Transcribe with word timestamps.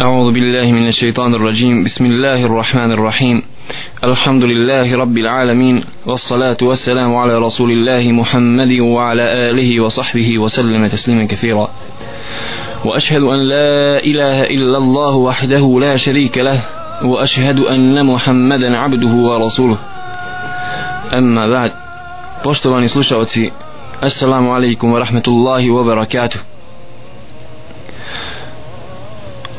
أعوذ 0.00 0.32
بالله 0.32 0.72
من 0.72 0.88
الشيطان 0.88 1.34
الرجيم. 1.34 1.84
بسم 1.84 2.04
الله 2.06 2.44
الرحمن 2.44 2.92
الرحيم. 2.92 3.42
الحمد 4.04 4.44
لله 4.44 4.96
رب 4.96 5.18
العالمين 5.18 5.84
والصلاة 6.06 6.56
والسلام 6.62 7.16
على 7.16 7.38
رسول 7.38 7.70
الله 7.70 8.12
محمد 8.12 8.80
وعلى 8.80 9.50
آله 9.50 9.80
وصحبه 9.80 10.38
وسلم 10.38 10.86
تسليما 10.86 11.24
كثيرا. 11.24 11.70
وأشهد 12.84 13.22
أن 13.22 13.38
لا 13.38 13.98
إله 13.98 14.42
إلا 14.42 14.78
الله 14.78 15.14
وحده 15.16 15.78
لا 15.80 15.96
شريك 15.96 16.38
له 16.38 16.60
وأشهد 17.04 17.58
أن 17.58 18.06
محمدا 18.06 18.78
عبده 18.78 19.14
ورسوله. 19.28 19.78
أما 21.18 21.46
بعد 21.46 21.72
poštovani 22.44 22.88
slušalci 22.88 23.50
assalamu 24.00 24.54
alaikum 24.54 24.92
wa 24.92 25.00
rahmatullahi 25.00 25.70
wa 25.70 25.82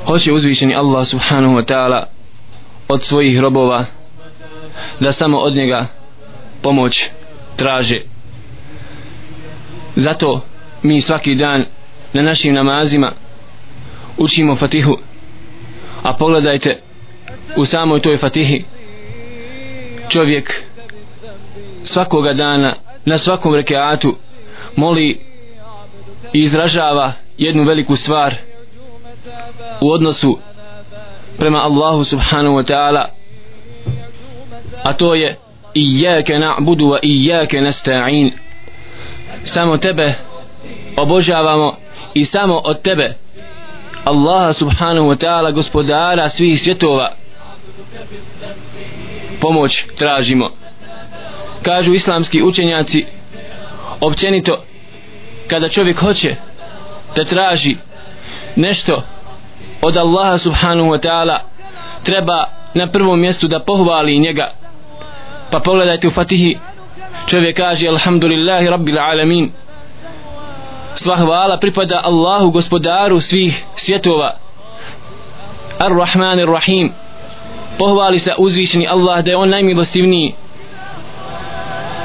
hoće 0.09 0.33
uzvišeni 0.33 0.75
Allah 0.75 1.07
subhanahu 1.07 1.53
wa 1.53 1.65
ta'ala 1.65 2.03
od 2.87 3.03
svojih 3.03 3.39
robova 3.39 3.85
da 4.99 5.11
samo 5.11 5.37
od 5.37 5.55
njega 5.55 5.85
pomoć 6.61 7.05
traže. 7.55 8.01
Zato 9.95 10.41
mi 10.83 11.01
svaki 11.01 11.35
dan 11.35 11.65
na 12.13 12.21
našim 12.21 12.53
namazima 12.53 13.13
učimo 14.17 14.55
fatihu. 14.55 14.97
A 16.03 16.13
pogledajte 16.13 16.81
u 17.55 17.65
samoj 17.65 18.01
toj 18.01 18.17
fatihi 18.17 18.63
čovjek 20.09 20.63
svakoga 21.83 22.33
dana 22.33 22.75
na 23.05 23.17
svakom 23.17 23.55
rekeatu 23.55 24.15
moli 24.75 25.19
i 26.33 26.39
izražava 26.39 27.13
jednu 27.37 27.63
veliku 27.63 27.95
stvar 27.95 28.48
u 29.81 29.91
odnosu 29.91 30.39
prema 31.37 31.57
Allahu 31.63 32.03
subhanahu 32.03 32.55
wa 32.55 32.63
ta'ala 32.63 33.05
a 34.83 34.93
to 34.93 35.15
je 35.15 35.35
iyyaka 35.73 36.33
na'budu 36.39 36.85
wa 36.85 36.99
iyyaka 37.01 37.61
nasta'in 37.61 38.31
samo 39.45 39.77
tebe 39.77 40.13
obožavamo 40.97 41.75
i 42.13 42.25
samo 42.25 42.61
od 42.65 42.81
tebe 42.81 43.15
Allaha 44.05 44.53
subhanahu 44.53 45.07
wa 45.07 45.15
ta'ala 45.15 45.51
gospodara 45.51 46.29
svih 46.29 46.61
svjetova 46.61 47.13
pomoć 49.41 49.85
tražimo. 49.95 50.51
Kažu 51.61 51.93
islamski 51.93 52.43
učenjaci 52.43 53.05
općenito 54.01 54.63
kada 55.47 55.69
čovjek 55.69 55.97
hoće 55.97 56.35
da 57.15 57.25
traži 57.25 57.75
nešto 58.55 59.03
od 59.81 59.97
Allaha 59.97 60.37
subhanahu 60.37 60.89
wa 60.89 60.99
ta'ala 60.99 61.39
treba 62.03 62.45
na 62.73 62.87
prvom 62.87 63.19
mjestu 63.19 63.47
da 63.47 63.59
pohvali 63.59 64.19
njega. 64.19 64.51
Pa 65.51 65.59
pogledajte 65.59 66.07
u 66.07 66.11
Fatihi 66.11 66.57
čovjek 67.27 67.57
kaže 67.57 67.87
alhamdulillahi 67.87 68.69
rabbil 68.69 68.99
alamin. 68.99 69.51
Sva 70.95 71.15
hvala 71.15 71.57
pripada 71.57 72.01
Allahu 72.03 72.51
gospodaru 72.51 73.19
svih 73.19 73.63
svjetova. 73.75 74.31
ar-Rahman 75.79 76.39
ar-Rahim. 76.39 76.91
Pohvali 77.77 78.19
se 78.19 78.33
uzvišeni 78.37 78.87
Allah 78.87 79.23
da 79.23 79.31
je 79.31 79.37
on 79.37 79.49
najmilostivniji. 79.49 80.35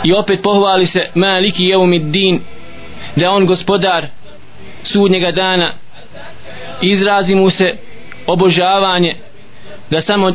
I 0.05 0.13
opet 0.13 0.43
pohvali 0.43 0.87
se 0.87 1.11
maliki 1.15 1.65
jeumiddin 1.65 2.41
da 3.17 3.25
je 3.25 3.31
on 3.31 3.47
gospodar 3.47 4.07
sudnjega 4.83 5.31
dana 5.31 5.73
izrazi 6.91 7.35
mu 7.35 7.51
se 7.51 7.77
obožavanje 8.27 9.17
da 9.91 10.01
samo 10.01 10.33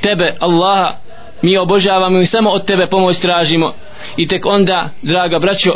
tebe 0.00 0.36
Allaha 0.40 0.96
mi 1.42 1.56
obožavamo 1.56 2.18
i 2.18 2.26
samo 2.26 2.50
od 2.50 2.64
tebe 2.64 2.86
pomoć 2.86 3.18
tražimo. 3.18 3.72
I 4.16 4.28
tek 4.28 4.46
onda 4.46 4.88
draga 5.02 5.38
braćo 5.38 5.72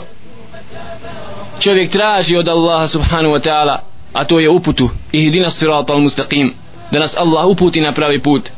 čovjek 1.61 1.91
traži 1.91 2.37
od 2.37 2.49
Allaha 2.49 2.87
subhanahu 2.87 3.35
wa 3.35 3.49
ta'ala 3.49 3.79
a 4.13 4.25
to 4.25 4.41
je 4.41 4.51
uputu. 4.51 4.89
Ihdina 5.13 5.51
sirata 5.51 5.93
al 5.93 6.01
mustaqim 6.01 6.53
da 6.91 6.99
nas 6.99 7.17
Allah 7.17 7.47
uputi 7.47 7.81
na 7.81 7.93
pravi 7.93 8.23
put. 8.23 8.51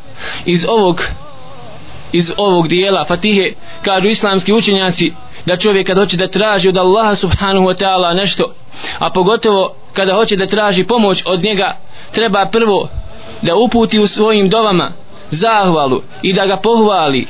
Iz 0.47 0.67
ovog 0.69 1.03
iz 2.13 2.33
ovog 2.37 2.69
dijela 2.69 3.05
Fatihe 3.05 3.53
kažu 3.83 4.09
islamski 4.09 4.53
učenjaci 4.53 5.13
da 5.47 5.57
čovjek 5.57 5.87
kad 5.87 5.99
hoće 5.99 6.17
da 6.17 6.29
traži 6.29 6.69
od 6.69 6.77
Allaha 6.77 7.15
subhanahu 7.15 7.67
wa 7.67 7.85
ta'ala 7.85 8.17
nešto 8.17 8.55
a 8.99 9.11
pogotovo 9.11 9.75
kada 9.93 10.15
hoće 10.15 10.37
da 10.37 10.47
traži 10.47 10.85
pomoć 10.85 11.23
od 11.27 11.43
njega 11.43 11.77
treba 12.13 12.49
prvo 12.53 12.89
da 13.43 13.57
uputi 13.57 13.99
u 13.99 14.07
svojim 14.07 14.49
dovama 14.49 14.93
zahvalu 15.31 16.03
i 16.23 16.33
da 16.33 16.47
ga 16.47 16.57
pohvali 16.57 17.27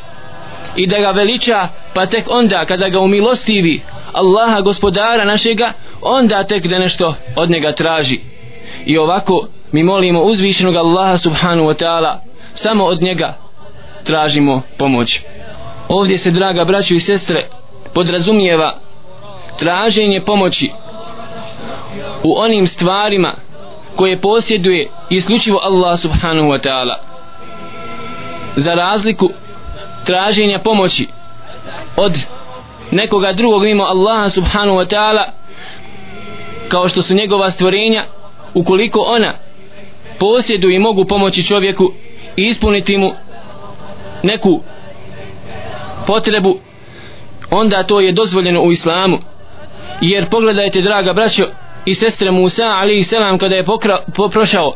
i 0.77 0.87
da 0.87 0.99
ga 0.99 1.11
veliča 1.11 1.69
pa 1.95 2.07
tek 2.07 2.25
onda 2.31 2.65
kada 2.65 2.89
ga 2.89 3.01
umilostivi 3.01 3.83
Allaha 4.13 4.61
gospodara 4.61 5.25
našega 5.25 5.73
onda 6.03 6.45
tek 6.45 6.67
da 6.67 6.79
nešto 6.79 7.15
od 7.37 7.51
njega 7.51 7.73
traži. 7.73 8.21
I 8.87 8.99
ovako 8.99 9.49
mi 9.73 9.83
molimo 9.83 10.23
uzvišenog 10.23 10.77
Allaha 10.77 11.19
subhanahu 11.19 11.69
wa 11.69 11.85
ta'ala 11.85 12.19
samo 12.55 12.85
od 12.85 13.03
njega 13.03 13.35
tražimo 14.05 14.63
pomoć. 14.79 15.21
Ovdje 15.89 16.19
se 16.19 16.31
draga 16.31 16.65
braćo 16.65 16.95
i 16.95 17.01
sestre 17.01 17.49
podrazumijeva 17.95 18.79
traženje 19.59 20.21
pomoći 20.27 20.71
u 22.23 22.39
onim 22.39 22.67
stvarima 22.67 23.35
koje 23.97 24.21
posjeduje 24.21 24.91
isključivo 25.11 25.61
Allah 25.63 26.01
subhanahu 26.01 26.49
wa 26.49 26.69
ta'ala. 26.69 26.95
Za 28.57 28.75
razliku 28.75 29.31
traženja 30.05 30.59
pomoći 30.59 31.07
od 31.97 32.13
nekoga 32.91 33.33
drugog 33.33 33.63
mimo 33.63 33.85
Allaha 33.85 34.31
subhanahu 34.31 34.79
wa 34.79 34.95
ta'ala 34.95 35.25
kao 36.69 36.89
što 36.89 37.03
su 37.03 37.15
njegova 37.15 37.51
stvorenja 37.51 38.05
ukoliko 38.55 39.01
ona 39.01 39.35
posjedu 40.19 40.71
i 40.71 40.79
mogu 40.79 41.05
pomoći 41.05 41.45
čovjeku 41.45 41.93
i 42.37 42.43
ispuniti 42.43 42.97
mu 42.97 43.13
neku 44.23 44.61
potrebu 46.07 46.59
onda 47.51 47.83
to 47.83 48.01
je 48.01 48.13
dozvoljeno 48.13 48.63
u 48.63 48.73
islamu. 48.73 49.19
Jer 50.01 50.29
pogledajte 50.31 50.81
draga 50.81 51.13
braćo 51.13 51.47
i 51.88 51.94
sestre 51.96 52.32
Musa 52.32 52.68
ali 52.68 53.00
i 53.00 53.04
selam 53.04 53.38
kada 53.38 53.56
je 53.56 53.64
pokra, 53.64 54.00
po, 54.16 54.30
prošao 54.30 54.74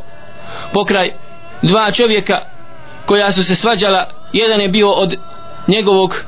pokraj 0.74 1.12
dva 1.62 1.92
čovjeka 1.92 2.42
koja 3.06 3.32
su 3.32 3.44
se 3.44 3.56
svađala 3.56 4.10
jedan 4.34 4.62
je 4.62 4.70
bio 4.70 4.92
od 4.92 5.16
njegovog 5.68 6.26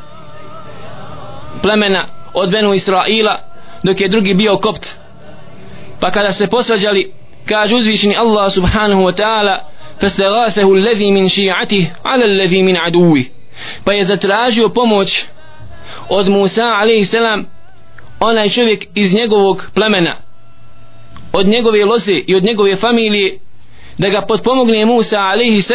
plemena 1.62 2.08
od 2.34 2.52
Benu 2.52 2.74
Israila 2.74 3.40
dok 3.84 4.02
je 4.02 4.08
drugi 4.08 4.34
bio 4.34 4.58
kopt 4.58 4.88
pa 6.00 6.12
kada 6.12 6.34
se 6.34 6.48
posvađali 6.48 7.14
kaže 7.46 7.76
uzvišeni 7.76 8.16
Allah 8.18 8.54
subhanahu 8.54 9.02
wa 9.02 9.16
ta'ala 9.16 9.70
فاستغاثه 10.02 10.74
الذي 10.74 11.12
من 11.12 11.28
شيعته 11.30 11.92
على 12.06 12.26
الذي 12.26 12.64
من 12.64 12.78
عدوه 12.78 13.24
pa 13.84 13.94
je 13.94 14.06
zatražio 14.06 14.70
pomoć 14.70 15.26
od 16.10 16.30
Musa 16.30 16.66
a.s. 16.66 17.14
onaj 18.20 18.50
čovjek 18.50 18.86
iz 18.96 19.14
njegovog 19.14 19.72
plemena 19.74 20.16
od 21.35 21.47
njegove 21.47 21.85
loze 21.85 22.15
i 22.27 22.35
od 22.35 22.45
njegove 22.45 22.77
familije 22.77 23.39
da 23.99 24.09
ga 24.09 24.23
potpomogne 24.29 24.85
Musa 24.85 25.19
a.s. 25.21 25.71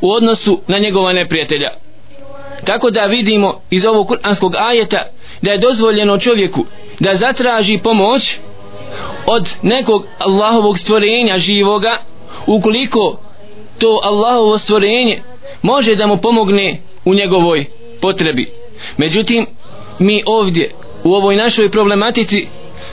u 0.00 0.10
odnosu 0.10 0.60
na 0.66 0.78
njegova 0.78 1.12
neprijatelja 1.12 1.70
tako 2.64 2.90
da 2.90 3.06
vidimo 3.06 3.60
iz 3.70 3.86
ovog 3.86 4.06
kuranskog 4.08 4.54
ajeta 4.58 5.02
da 5.42 5.52
je 5.52 5.58
dozvoljeno 5.58 6.18
čovjeku 6.18 6.64
da 7.00 7.14
zatraži 7.14 7.78
pomoć 7.78 8.38
od 9.26 9.54
nekog 9.62 10.06
Allahovog 10.18 10.78
stvorenja 10.78 11.38
živoga 11.38 12.02
ukoliko 12.46 13.20
to 13.78 14.00
Allahovo 14.02 14.58
stvorenje 14.58 15.22
može 15.62 15.94
da 15.94 16.06
mu 16.06 16.16
pomogne 16.16 16.80
u 17.04 17.14
njegovoj 17.14 17.64
potrebi 18.00 18.52
međutim 18.96 19.46
mi 19.98 20.22
ovdje 20.26 20.74
u 21.04 21.14
ovoj 21.14 21.36
našoj 21.36 21.70
problematici 21.70 22.46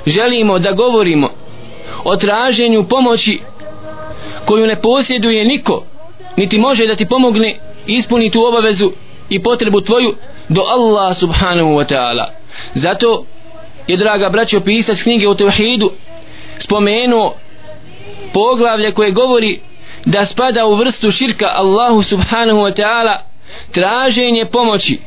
želimo 0.05 0.59
da 0.59 0.71
govorimo 0.71 1.29
o 2.03 2.15
traženju 2.15 2.87
pomoći 2.87 3.39
koju 4.45 4.67
ne 4.67 4.81
posjeduje 4.81 5.45
niko 5.45 5.83
niti 6.37 6.57
može 6.57 6.87
da 6.87 6.95
ti 6.95 7.05
pomogne 7.05 7.59
ispuni 7.87 8.31
tu 8.31 8.45
obavezu 8.45 8.91
i 9.29 9.43
potrebu 9.43 9.81
tvoju 9.81 10.15
do 10.49 10.61
Allah 10.61 11.17
subhanahu 11.17 11.69
wa 11.69 11.93
ta'ala. 11.93 12.25
Zato 12.73 13.25
je 13.87 13.97
draga 13.97 14.29
braćo 14.29 14.59
pisac 14.59 15.01
knjige 15.01 15.27
o 15.27 15.35
tevhidu 15.35 15.91
spomenuo 16.57 17.35
poglavlje 18.33 18.91
koje 18.91 19.11
govori 19.11 19.59
da 20.05 20.25
spada 20.25 20.65
u 20.65 20.75
vrstu 20.75 21.11
širka 21.11 21.45
Allahu 21.53 22.03
subhanahu 22.03 22.59
wa 22.59 22.81
ta'ala 22.81 23.17
traženje 23.71 24.45
pomoći 24.45 24.99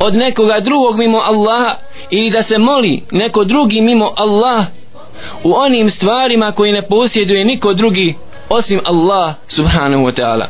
od 0.00 0.14
nekoga 0.14 0.60
drugog 0.60 0.98
mimo 0.98 1.18
Allaha 1.18 1.78
ili 2.10 2.30
da 2.30 2.42
se 2.42 2.58
moli 2.58 3.02
neko 3.10 3.44
drugi 3.44 3.80
mimo 3.80 4.12
Allaha 4.16 4.66
u 5.43 5.53
onim 5.53 5.89
stvarima 5.89 6.51
koji 6.51 6.71
ne 6.71 6.87
posjeduje 6.87 7.45
niko 7.45 7.73
drugi 7.73 8.15
osim 8.49 8.79
Allah 8.85 9.33
subhanahu 9.47 10.03
wa 10.03 10.21
ta'ala 10.21 10.45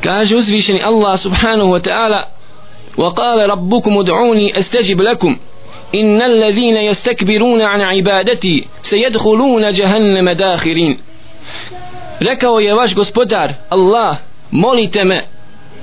kaže 0.00 0.36
uzvišeni 0.36 0.82
Allah 0.84 1.18
subhanahu 1.18 1.70
wa 1.70 1.80
ta'ala 1.80 2.38
وقال 2.98 3.50
ربكم 3.50 3.98
ادعوني 3.98 4.58
استجب 4.58 5.02
لكم 5.02 5.38
إن 5.94 6.22
الذين 6.22 6.76
يستكبرون 6.76 7.62
عن 7.62 7.80
عبادتي 7.80 8.68
سيدخلون 8.82 9.72
جهنم 9.72 10.30
داخرين 10.30 10.98
rekao 12.20 12.60
je 12.60 12.74
vaš 12.74 12.94
gospodar 12.94 13.52
Allah 13.70 14.16
molite 14.50 15.04
me 15.04 15.26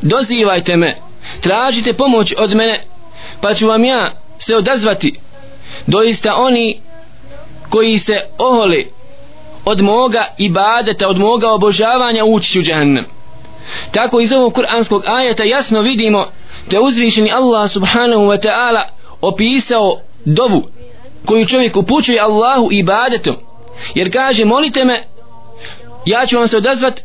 dozivajte 0.01 0.75
me 0.75 0.95
tražite 1.41 1.93
pomoć 1.93 2.33
od 2.37 2.55
mene 2.55 2.83
pa 3.41 3.53
ću 3.53 3.67
vam 3.67 3.83
ja 3.83 4.11
se 4.39 4.55
odazvati 4.55 5.19
doista 5.87 6.35
oni 6.35 6.79
koji 7.70 7.98
se 7.98 8.16
ohole 8.38 8.84
od 9.64 9.82
moga 9.82 10.34
ibadeta, 10.38 11.08
od 11.08 11.18
moga 11.18 11.52
obožavanja 11.52 12.24
ući 12.24 12.58
u 12.58 12.62
džahnem. 12.62 13.04
Tako 13.92 14.20
iz 14.20 14.32
ovog 14.32 14.54
kuranskog 14.54 15.02
ajeta 15.06 15.44
jasno 15.44 15.80
vidimo 15.80 16.26
da 16.70 16.80
uzvišeni 16.80 17.32
Allah 17.32 17.70
subhanahu 17.70 18.22
wa 18.22 18.46
ta'ala 18.46 18.82
opisao 19.20 20.00
dovu 20.24 20.62
koju 21.26 21.46
čovjek 21.46 21.76
upućuje 21.76 22.20
Allahu 22.20 22.68
ibadetom. 22.72 23.36
Jer 23.94 24.12
kaže 24.12 24.44
molite 24.44 24.84
me, 24.84 25.04
ja 26.06 26.26
ću 26.26 26.38
vam 26.38 26.48
se 26.48 26.56
odazvat, 26.56 27.00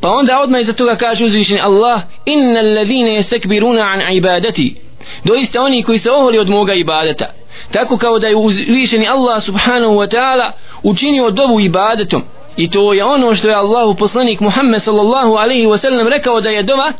pa 0.00 0.08
onda 0.08 0.40
odmah 0.40 0.60
iza 0.60 0.72
toga 0.72 0.96
kaže 0.96 1.24
uzvišeni 1.24 1.60
Allah 1.60 2.00
inna 2.24 2.60
alladhina 2.60 3.10
yastakbiruna 3.10 3.80
an 3.80 4.12
ibadati 4.12 4.85
doista 5.24 5.62
oni 5.62 5.82
koji 5.82 5.98
se 5.98 6.10
oholi 6.10 6.38
od 6.38 6.48
moga 6.48 6.74
ibadeta. 6.74 7.26
Tako 7.70 7.98
kao 7.98 8.18
da 8.18 8.26
je 8.26 8.36
uzvišeni 8.36 9.08
Allah 9.08 9.42
subhanahu 9.42 9.94
wa 9.94 10.16
ta'ala 10.16 10.52
učinio 10.82 11.30
dobu 11.30 11.60
ibadetom. 11.60 12.22
I 12.56 12.70
to 12.70 12.92
je 12.92 13.04
ono 13.04 13.34
što 13.34 13.48
je 13.48 13.54
Allahu 13.54 13.94
poslanik 13.94 14.40
Muhammed 14.40 14.82
sallallahu 14.82 15.34
alaihi 15.34 15.66
wa 15.66 15.78
sallam 15.78 16.08
rekao 16.08 16.40
da 16.40 16.50
je 16.50 16.62
dova 16.62 16.92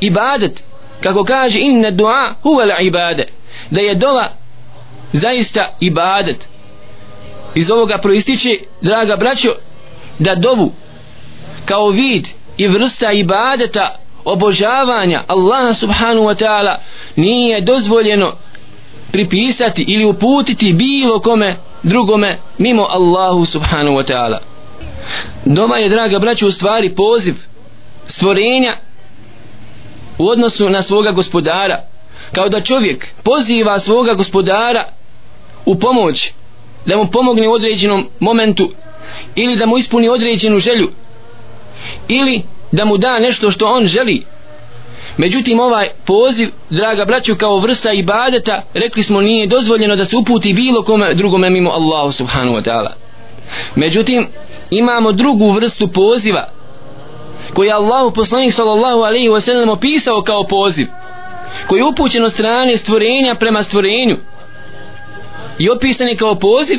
ibadet. 0.00 0.62
Kako 1.00 1.24
kaže 1.24 1.58
inna 1.60 1.90
dua 1.90 2.34
huwa 2.42 2.66
la 2.66 2.80
ibade 2.80 3.24
da 3.70 3.80
je 3.80 3.94
dova 3.94 4.32
zaista 5.12 5.76
ibadet. 5.80 6.48
Iz 7.54 7.70
ovoga 7.70 7.98
proističe 7.98 8.50
draga 8.80 9.16
braćo 9.16 9.52
da 10.18 10.34
dovu 10.34 10.72
kao 11.64 11.88
vid 11.88 12.28
i 12.56 12.68
vrsta 12.68 13.12
ibadeta 13.12 13.96
obožavanja 14.24 15.24
Allaha 15.26 15.74
subhanu 15.74 16.20
wa 16.22 16.34
ta'ala 16.34 16.76
nije 17.16 17.60
dozvoljeno 17.60 18.36
pripisati 19.12 19.84
ili 19.88 20.04
uputiti 20.04 20.72
bilo 20.72 21.20
kome 21.20 21.56
drugome 21.82 22.38
mimo 22.58 22.86
Allahu 22.90 23.44
subhanu 23.44 23.90
wa 23.90 24.12
ta'ala. 24.12 24.38
Doma 25.44 25.76
je 25.76 25.88
draga 25.88 26.18
braću 26.18 26.48
u 26.48 26.52
stvari 26.52 26.94
poziv 26.94 27.34
stvorenja 28.06 28.76
u 30.18 30.28
odnosu 30.28 30.70
na 30.70 30.82
svoga 30.82 31.10
gospodara. 31.10 31.84
Kao 32.32 32.48
da 32.48 32.62
čovjek 32.62 33.06
poziva 33.24 33.78
svoga 33.78 34.14
gospodara 34.14 34.84
u 35.66 35.78
pomoć 35.78 36.32
da 36.86 36.96
mu 36.96 37.10
pomogne 37.10 37.48
u 37.48 37.52
određenom 37.52 38.08
momentu 38.20 38.70
ili 39.34 39.56
da 39.56 39.66
mu 39.66 39.78
ispuni 39.78 40.08
određenu 40.08 40.60
želju 40.60 40.90
ili 42.08 42.42
da 42.72 42.84
mu 42.84 42.96
da 42.96 43.18
nešto 43.18 43.50
što 43.50 43.66
on 43.66 43.86
želi. 43.86 44.26
Međutim 45.16 45.60
ovaj 45.60 45.88
poziv, 46.06 46.48
draga 46.70 47.04
braću, 47.04 47.36
kao 47.36 47.58
vrsta 47.58 47.92
ibadeta, 47.92 48.62
rekli 48.74 49.02
smo 49.02 49.20
nije 49.20 49.46
dozvoljeno 49.46 49.96
da 49.96 50.04
se 50.04 50.16
uputi 50.16 50.54
bilo 50.54 50.82
kome 50.82 51.14
drugome 51.14 51.50
mimo 51.50 51.70
Allahu 51.70 52.12
subhanahu 52.12 52.54
wa 52.54 52.70
ta'ala. 52.70 52.90
Međutim, 53.74 54.26
imamo 54.70 55.12
drugu 55.12 55.50
vrstu 55.50 55.88
poziva 55.88 56.48
koji 57.54 57.66
je 57.66 57.72
Allahu 57.72 58.10
poslanik 58.10 58.52
sallallahu 58.52 59.00
alaihi 59.00 59.28
wasallam 59.28 59.70
opisao 59.72 60.22
kao 60.22 60.46
poziv 60.46 60.86
koji 61.66 61.80
je 61.80 61.84
upućen 61.84 62.24
od 62.24 62.32
strane 62.32 62.76
stvorenja 62.76 63.34
prema 63.34 63.62
stvorenju 63.62 64.16
i 65.58 65.70
opisan 65.70 66.08
je 66.08 66.16
kao 66.16 66.34
poziv. 66.34 66.78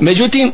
Međutim 0.00 0.52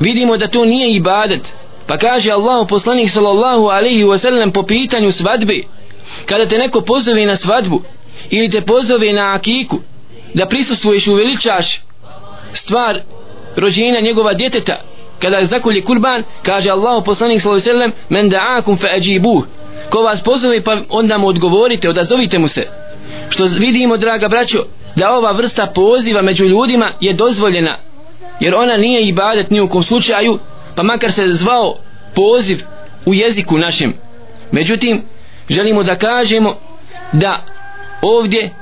vidimo 0.00 0.36
da 0.36 0.48
to 0.48 0.64
nije 0.64 0.94
ibadet 0.94 1.40
pa 1.86 1.98
kaže 1.98 2.30
Allahu 2.30 2.66
poslanik 2.66 3.10
sallallahu 3.10 3.68
alaihi 3.68 4.04
wa 4.04 4.18
sallam 4.18 4.52
po 4.52 4.62
pitanju 4.62 5.12
svadbe 5.12 5.62
kada 6.26 6.46
te 6.46 6.58
neko 6.58 6.80
pozove 6.80 7.26
na 7.26 7.36
svadbu 7.36 7.82
ili 8.30 8.50
te 8.50 8.60
pozove 8.60 9.12
na 9.12 9.34
akiku 9.34 9.78
da 10.34 10.46
prisustvuješ 10.46 11.06
u 11.06 11.14
veličaš 11.14 11.80
stvar 12.52 13.00
rođenja 13.56 14.00
njegova 14.00 14.34
djeteta 14.34 14.82
kada 15.18 15.46
zakolje 15.46 15.84
kurban 15.84 16.22
kaže 16.42 16.70
Allahu 16.70 17.04
poslanik 17.04 17.42
sallallahu 17.42 17.70
alaihi 17.70 17.78
wasallam, 17.78 17.92
men 18.08 18.30
da'akum 18.30 18.80
fa 18.80 18.86
ajibuh. 18.86 19.44
Ko 19.90 20.02
vas 20.02 20.24
pozove 20.24 20.62
pa 20.64 20.76
onda 20.88 21.18
mu 21.18 21.28
odgovorite 21.28 21.88
odazovite 21.88 22.38
mu 22.38 22.48
se. 22.48 22.62
Što 23.28 23.44
vidimo 23.44 23.96
draga 23.96 24.28
braćo 24.28 24.58
da 24.96 25.12
ova 25.12 25.32
vrsta 25.32 25.66
poziva 25.66 26.22
među 26.22 26.44
ljudima 26.44 26.92
je 27.00 27.12
dozvoljena 27.12 27.78
jer 28.40 28.54
ona 28.54 28.76
nije 28.76 29.08
ibadet 29.08 29.50
ni 29.50 29.60
u 29.60 29.68
kom 29.68 29.82
slučaju 29.82 30.38
pa 30.76 30.82
makar 30.82 31.12
se 31.12 31.28
zvao 31.28 31.78
poziv 32.14 32.62
u 33.06 33.14
jeziku 33.14 33.58
našem. 33.58 33.94
Međutim 34.50 35.02
želimo 35.48 35.82
da 35.82 35.98
kažemo 35.98 36.56
da 37.12 37.44
ovdje 38.02 38.54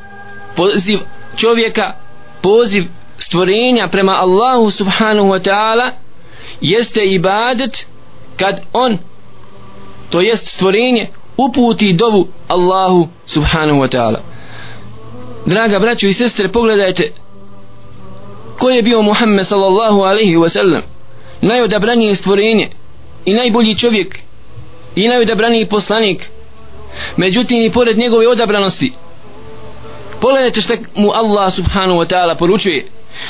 poziv 0.57 0.99
čovjeka 1.37 1.95
poziv 2.43 2.85
stvorenja 3.19 3.89
prema 3.89 4.13
Allahu 4.13 4.71
subhanahu 4.71 5.29
wa 5.29 5.51
ta'ala 5.51 5.91
jeste 6.61 7.01
ibadet 7.05 7.87
kad 8.37 8.61
on 8.73 8.99
to 10.11 10.21
jest 10.21 10.47
stvorenje 10.47 11.11
uputi 11.37 11.93
dovu 11.93 12.29
Allahu 12.49 13.09
subhanahu 13.27 13.81
wa 13.81 13.89
ta'ala. 13.89 14.19
Draga 15.47 15.79
braćo 15.79 16.07
i 16.07 16.13
sestre 16.13 16.49
pogledajte 16.49 17.13
ko 18.59 18.71
je 18.71 18.83
bio 18.83 19.03
Muhammed 19.03 19.47
sallallahu 19.47 20.01
alaihi 20.01 20.37
wa 20.37 20.49
sallam 20.49 20.94
najodabranije 21.44 22.16
stvorenje 22.16 22.70
i 23.26 23.34
najbolji 23.34 23.78
čovjek 23.78 24.20
i 24.96 25.08
najodabraniji 25.08 25.66
poslanik 25.66 26.30
međutim 27.18 27.62
i 27.62 27.72
pored 27.72 27.98
njegove 27.98 28.28
odabranosti 28.28 28.92
pogledajte 30.22 30.62
što 30.62 30.74
mu 30.96 31.12
Allah 31.12 31.54
subhanahu 31.54 32.00
wa 32.00 32.08
ta'ala 32.08 32.36
poručuje 32.36 32.86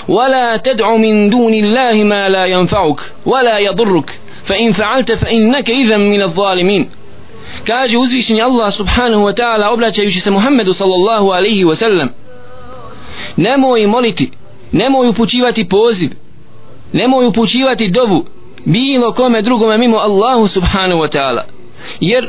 ولا 0.08 0.58
تدع 0.58 0.96
من 0.96 1.30
دون 1.30 1.54
الله 1.54 2.04
ما 2.04 2.30
لا 2.30 2.46
ينفعك 2.46 3.00
ولا 3.26 3.58
يضرك 3.60 4.20
فإن 4.46 4.72
فعلت 4.72 5.12
فإنك 5.12 5.70
إذا 5.70 5.98
من 5.98 6.22
الظالمين 6.22 6.90
kaže 7.66 7.98
uzvišeni 7.98 8.42
Allah 8.42 8.72
subhanahu 8.72 9.24
wa 9.24 9.34
ta'ala 9.34 9.70
obraćajući 9.70 10.20
se 10.20 10.32
Muhammedu 10.32 10.74
sallallahu 10.74 11.30
alaihi 11.30 11.66
wa 11.66 11.76
sallam 11.76 12.10
nemoj 13.38 13.88
moliti 13.88 14.32
nemoj 14.72 15.08
upućivati 15.08 15.70
poziv 15.70 16.10
nemoj 16.95 17.27
upućivati 17.27 17.89
dovu 17.91 18.25
bilo 18.65 19.13
kome 19.13 19.43
drugome 19.43 19.79
mimo 19.79 19.97
Allahu 19.97 20.47
subhanahu 20.47 21.01
wa 21.01 21.19
ta'ala. 21.19 21.43
Jer 22.01 22.29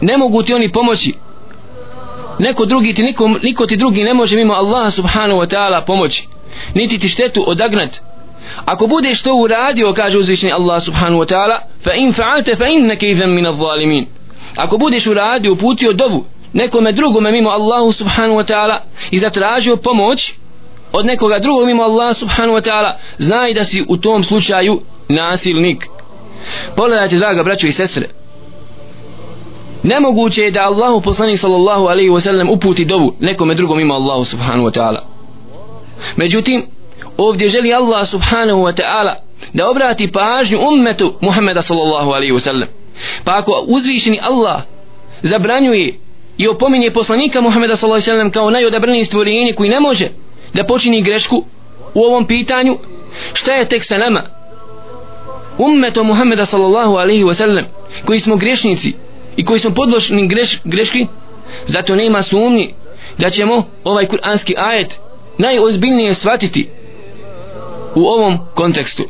ne 0.00 0.16
mogu 0.16 0.42
ti 0.42 0.54
oni 0.54 0.72
pomoći. 0.72 1.14
Neko 2.38 2.64
drugi 2.64 2.94
ti 2.94 3.02
niko, 3.02 3.28
niko 3.28 3.66
ti 3.66 3.76
drugi 3.76 4.04
ne 4.04 4.14
može 4.14 4.36
mimo 4.36 4.54
Allaha 4.54 4.90
subhanahu 4.90 5.40
wa 5.40 5.54
ta'ala 5.54 5.84
pomoći. 5.86 6.26
Niti 6.74 6.98
ti 6.98 7.08
štetu 7.08 7.44
odagnat. 7.46 8.00
Ako 8.64 8.86
budeš 8.86 9.22
to 9.22 9.34
uradio 9.34 9.92
kaže 9.92 10.18
uzvišni 10.18 10.52
Allah 10.52 10.82
subhanahu 10.82 11.22
wa 11.22 11.34
ta'ala 11.34 11.58
fa 11.84 11.92
in 11.94 12.12
fa'alte 12.12 12.56
fa 12.58 12.66
inneke 12.66 13.10
idhem 13.10 13.34
min 13.34 13.44
zalimin 13.56 14.06
ako 14.56 14.78
budeš 14.78 15.06
uradio 15.06 15.52
uputio 15.52 15.92
dovu 15.92 16.24
nekome 16.52 16.92
drugome 16.92 17.32
mimo 17.32 17.50
Allahu 17.50 17.92
subhanahu 17.92 18.34
wa 18.34 18.52
ta'ala 18.52 18.78
i 19.10 19.18
zatražio 19.18 19.76
pomoć 19.76 20.34
od 20.92 21.06
nekoga 21.06 21.38
drugog 21.38 21.66
mimo 21.66 21.82
Allaha 21.82 22.14
subhanahu 22.14 22.58
wa 22.58 22.70
ta'ala 22.70 22.92
znaj 23.18 23.54
da 23.54 23.64
si 23.64 23.84
u 23.88 23.96
tom 23.96 24.24
slučaju 24.24 24.80
nasilnik. 25.08 25.86
Pogledajte 26.76 27.16
draga 27.16 27.42
braćo 27.42 27.66
i 27.66 27.72
sestre 27.72 28.08
nemoguće 29.82 30.42
je 30.42 30.50
da 30.50 30.62
Allahu 30.62 31.00
poslanik 31.00 31.38
sallallahu 31.38 31.86
alaihi 31.86 32.10
wa 32.10 32.20
sallam 32.20 32.50
uputi 32.50 32.84
dovu 32.84 33.14
nekome 33.20 33.54
drugom 33.54 33.80
ima 33.80 33.94
Allahu 33.94 34.24
subhanahu 34.24 34.68
wa 34.68 34.78
ta'ala. 34.80 34.98
Međutim 36.16 36.66
ovdje 37.16 37.48
želi 37.48 37.74
Allah 37.74 38.08
subhanahu 38.08 38.60
wa 38.60 38.82
ta'ala 38.82 39.14
da 39.52 39.70
obrati 39.70 40.12
pažnju 40.12 40.58
ummetu 40.68 41.14
Muhammeda 41.20 41.62
sallallahu 41.62 42.10
alaihi 42.10 42.32
wa 42.32 42.40
sallam. 42.40 42.68
Pa 43.24 43.38
ako 43.38 43.64
uzvišeni 43.66 44.18
Allah 44.22 44.62
zabranjuje 45.22 45.98
i 46.38 46.48
opominje 46.48 46.90
poslanika 46.90 47.40
Muhammeda 47.40 47.76
sallallahu 47.76 47.96
alaihi 47.96 48.10
wa 48.10 48.14
sallam 48.14 48.30
kao 48.30 48.50
najodabraniji 48.50 49.04
stvorenje 49.04 49.52
koji 49.52 49.70
ne 49.70 49.80
može 49.80 50.08
da 50.54 50.64
počini 50.64 51.02
grešku 51.02 51.44
u 51.94 52.00
ovom 52.00 52.26
pitanju 52.26 52.78
šta 53.32 53.52
je 53.52 53.68
tek 53.68 53.84
sa 53.84 53.98
nama? 53.98 54.22
Ummetom 55.58 56.06
Muhammeda 56.06 56.46
sallallahu 56.46 56.96
alaihi 56.96 57.24
wa 57.24 57.34
sallam 57.34 57.64
koji 58.04 58.20
smo 58.20 58.36
grešnici 58.36 58.94
i 59.36 59.44
koji 59.44 59.60
smo 59.60 59.70
podložni 59.74 60.28
greš, 60.28 60.60
greški 60.64 61.06
zato 61.66 61.96
nema 61.96 62.22
sumnji 62.22 62.74
da 63.18 63.30
ćemo 63.30 63.64
ovaj 63.84 64.06
kuranski 64.06 64.54
ajet 64.58 64.98
najozbiljnije 65.38 66.14
shvatiti 66.14 66.68
u 67.94 68.06
ovom 68.06 68.38
kontekstu. 68.54 69.04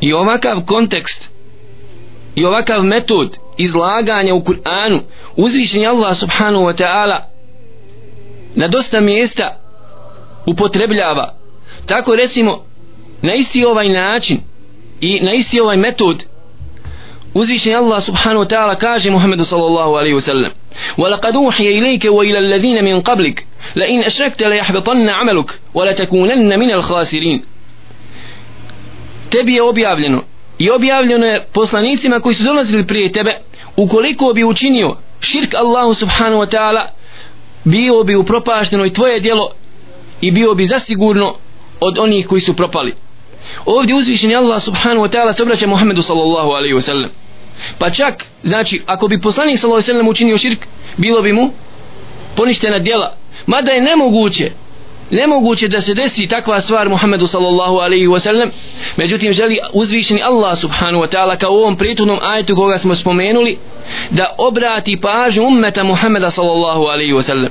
I 0.00 0.12
ovakav 0.12 0.62
kontekst 0.66 1.28
i 2.34 2.44
ovakav 2.44 2.82
metod 2.82 3.38
izlaganja 3.58 4.34
u 4.34 4.40
Kur'anu 4.40 5.00
uzvišen 5.36 5.80
je 5.80 5.88
Allah 5.88 6.16
subhanahu 6.16 6.64
wa 6.64 6.82
ta'ala 6.82 7.20
na 8.54 8.68
dosta 8.68 9.00
mjesta 9.00 9.59
upotrebljava 10.45 11.33
tako 11.85 12.15
recimo 12.15 12.65
na 13.21 13.33
isti 13.33 13.65
ovaj 13.65 13.89
način 13.89 14.37
i 15.01 15.19
na 15.19 15.33
isti 15.33 15.59
ovaj 15.59 15.77
metod 15.77 16.23
uzvišen 17.33 17.75
Allah 17.75 18.03
subhanahu 18.03 18.43
wa 18.43 18.49
ta'ala 18.49 18.75
kaže 18.75 19.11
Muhammedu 19.11 19.45
sallallahu 19.45 19.95
alaihi 19.95 20.15
wa 20.15 20.21
sallam 20.21 20.51
وَلَقَدْ 20.97 21.35
أُوحِيَ 21.35 21.79
إِلَيْكَ 21.79 22.05
وَإِلَى 22.05 22.39
الَّذِينَ 22.39 22.83
مِنْ 22.83 23.01
قَبْلِكَ 23.01 23.45
لَإِنْ 23.75 23.99
أَشْرَكْتَ 23.99 24.43
لَيَحْبِطَنَّ 24.43 25.09
عَمَلُكَ 25.09 25.59
وَلَتَكُونَنَّ 25.73 26.59
مِنَ 26.59 26.71
الْخَاسِرِينَ 26.71 27.39
tebi 29.29 29.53
je 29.53 29.61
objavljeno 29.61 30.21
i 30.57 30.69
objavljeno 30.69 31.25
je 31.25 31.45
poslanicima 31.53 32.19
koji 32.19 32.35
su 32.35 32.43
dolazili 32.43 32.87
prije 32.87 33.11
tebe 33.11 33.39
ukoliko 33.77 34.33
bi 34.33 34.43
učinio 34.43 34.97
širk 35.19 35.53
Allahu 35.53 35.93
subhanahu 35.93 36.41
wa 36.41 36.55
ta'ala 36.55 36.87
bio 37.63 38.03
bi 38.03 38.15
upropašteno 38.15 38.85
i 38.85 38.93
tvoje 38.93 39.19
djelo 39.19 39.51
i 40.20 40.30
bio 40.30 40.54
bi 40.54 40.66
zasigurno 40.66 41.34
od 41.80 41.98
onih 41.98 42.26
koji 42.26 42.40
su 42.40 42.54
propali. 42.54 42.94
Ovdje 43.66 43.96
uzvišeni 43.96 44.36
Allah 44.36 44.62
subhanahu 44.62 45.06
wa 45.06 45.16
ta'ala 45.16 45.32
se 45.32 45.42
obraća 45.42 45.66
Muhammedu 45.66 46.02
sallallahu 46.02 46.50
alaihi 46.50 46.74
wa 46.74 46.80
sallam. 46.80 47.10
Pa 47.78 47.90
čak 47.90 48.24
znači 48.42 48.82
ako 48.86 49.08
bi 49.08 49.20
poslanik 49.20 49.58
sallallahu 49.58 49.76
alaihi 49.76 49.90
wa 49.90 49.92
sallam 49.92 50.08
učinio 50.08 50.38
širk 50.38 50.66
bilo 50.96 51.22
bi 51.22 51.32
mu 51.32 51.50
poništena 52.36 52.78
djela. 52.78 53.16
Mada 53.46 53.72
je 53.72 53.82
nemoguće 53.82 54.50
nemoguće 55.10 55.68
da 55.68 55.80
se 55.80 55.94
desi 55.94 56.26
takva 56.26 56.60
stvar 56.60 56.88
Muhammedu 56.88 57.26
sallallahu 57.26 57.76
alaihi 57.76 58.06
wa 58.06 58.20
sallam. 58.20 58.50
Međutim 58.96 59.32
želi 59.32 59.58
uzvišeni 59.72 60.22
Allah 60.22 60.58
subhanahu 60.58 61.04
wa 61.04 61.16
ta'ala 61.16 61.36
kao 61.36 61.52
u 61.52 61.56
ovom 61.56 61.76
prijetudnom 61.76 62.18
ajetu 62.22 62.56
koga 62.56 62.78
smo 62.78 62.94
spomenuli 62.94 63.58
da 64.10 64.34
obrati 64.38 65.00
pažnju 65.00 65.46
ummeta 65.46 65.84
Muhammeda 65.84 66.30
sallallahu 66.30 66.84
alaihi 66.84 67.12
wa 67.12 67.22
sallam 67.22 67.50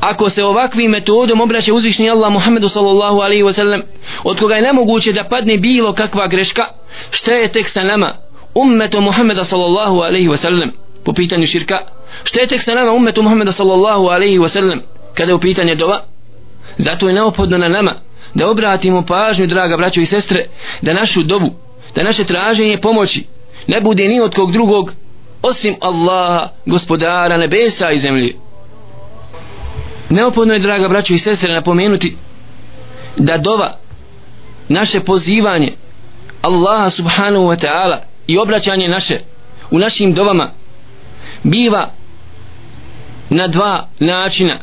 ako 0.00 0.30
se 0.30 0.44
ovakvim 0.44 0.90
metodom 0.90 1.40
obraća 1.40 1.74
uzvišni 1.74 2.10
Allah 2.10 2.32
Muhammedu 2.32 2.68
sallallahu 2.68 3.20
alaihi 3.20 3.42
wasallam 3.42 3.82
od 4.24 4.38
koga 4.38 4.54
je 4.54 4.62
nemoguće 4.62 5.12
da 5.12 5.24
padne 5.24 5.58
bilo 5.58 5.92
kakva 5.92 6.26
greška 6.26 6.62
šta 7.10 7.32
je 7.32 7.52
tek 7.52 7.68
sa 7.68 7.82
nama 7.82 8.16
ummetu 8.54 9.00
Muhammeda 9.00 9.44
sallallahu 9.44 10.00
alaihi 10.00 10.28
wasallam 10.28 10.70
po 11.04 11.12
pitanju 11.12 11.46
širka? 11.46 11.78
Šta 12.24 12.40
je 12.40 12.46
tek 12.46 12.62
sa 12.62 12.74
nama 12.74 12.92
ummetu 12.92 13.22
Muhammeda 13.22 13.52
sallallahu 13.52 14.06
alaihi 14.06 14.38
wasallam 14.38 14.80
kada 15.14 15.30
je 15.30 15.34
u 15.34 15.40
pitanje 15.40 15.74
dova? 15.74 16.04
Zato 16.78 17.08
je 17.08 17.14
neophodno 17.14 17.58
na 17.58 17.68
nama 17.68 18.00
da 18.34 18.50
obratimo 18.50 19.02
pažnju 19.02 19.46
draga 19.46 19.76
braćo 19.76 20.00
i 20.00 20.06
sestre 20.06 20.46
da 20.82 20.92
našu 20.92 21.22
dovu 21.22 21.50
da 21.94 22.02
naše 22.02 22.24
traženje 22.24 22.80
pomoći 22.80 23.24
ne 23.66 23.80
bude 23.80 24.04
ni 24.04 24.20
od 24.20 24.34
kog 24.34 24.52
drugog 24.52 24.92
osim 25.42 25.74
Allaha 25.80 26.48
gospodara 26.66 27.36
nebesa 27.36 27.90
i 27.90 27.98
zemlje 27.98 28.32
neophodno 30.10 30.54
je 30.54 30.60
draga 30.60 30.88
braćo 30.88 31.14
i 31.14 31.18
sestre 31.18 31.54
napomenuti 31.54 32.16
da 33.16 33.38
dova 33.38 33.78
naše 34.68 35.00
pozivanje 35.00 35.72
Allaha 36.42 36.90
subhanahu 36.90 37.44
wa 37.44 37.66
ta'ala 37.66 37.98
i 38.26 38.38
obraćanje 38.38 38.88
naše 38.88 39.18
u 39.70 39.78
našim 39.78 40.14
dovama 40.14 40.50
biva 41.42 41.90
na 43.30 43.48
dva 43.48 43.88
načina. 43.98 44.60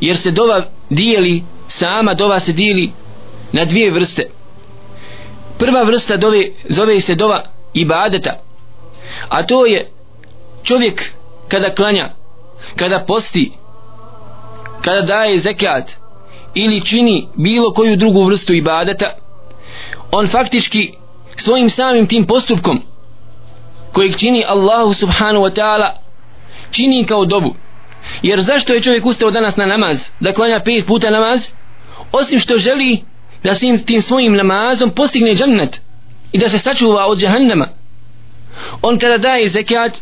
Jer 0.00 0.16
se 0.16 0.30
dova 0.30 0.64
dijeli 0.90 1.42
sama 1.68 2.14
dova 2.14 2.40
se 2.40 2.52
dijeli 2.52 2.92
na 3.52 3.64
dvije 3.64 3.90
vrste. 3.90 4.22
Prva 5.58 5.82
vrsta 5.82 6.16
dove 6.16 6.50
zove 6.68 7.00
se 7.00 7.14
dova 7.14 7.44
ibadeta 7.74 8.48
a 9.28 9.46
to 9.46 9.66
je 9.66 9.90
čovjek 10.62 11.10
kada 11.48 11.74
klanja 11.74 12.10
kada 12.76 13.04
posti 13.06 13.52
kada 14.82 15.02
daje 15.02 15.38
zekat 15.38 15.90
ili 16.54 16.84
čini 16.84 17.28
bilo 17.34 17.72
koju 17.72 17.96
drugu 17.96 18.24
vrstu 18.24 18.54
ibadeta 18.54 19.14
on 20.12 20.28
faktički 20.28 20.92
svojim 21.36 21.70
samim 21.70 22.06
tim 22.06 22.26
postupkom 22.26 22.82
kojeg 23.92 24.16
čini 24.16 24.44
Allahu 24.48 24.94
subhanahu 24.94 25.44
wa 25.44 25.54
ta'ala 25.54 25.90
čini 26.70 27.06
kao 27.06 27.24
dobu. 27.24 27.54
Jer 28.22 28.40
zašto 28.40 28.72
je 28.74 28.80
čovjek 28.80 29.06
ustao 29.06 29.30
danas 29.30 29.56
na 29.56 29.66
namaz 29.66 30.10
da 30.20 30.32
klanja 30.32 30.60
pet 30.64 30.86
puta 30.86 31.10
namaz 31.10 31.48
osim 32.12 32.40
što 32.40 32.58
želi 32.58 33.00
da 33.42 33.54
s 33.54 33.84
tim 33.86 34.02
svojim 34.02 34.34
namazom 34.34 34.90
postigne 34.90 35.34
džennet 35.34 35.80
i 36.32 36.38
da 36.38 36.48
se 36.48 36.58
sačuva 36.58 37.06
od 37.06 37.18
džahannama 37.18 37.68
on 38.82 38.98
kada 38.98 39.18
daje 39.18 39.48
zekat 39.48 39.92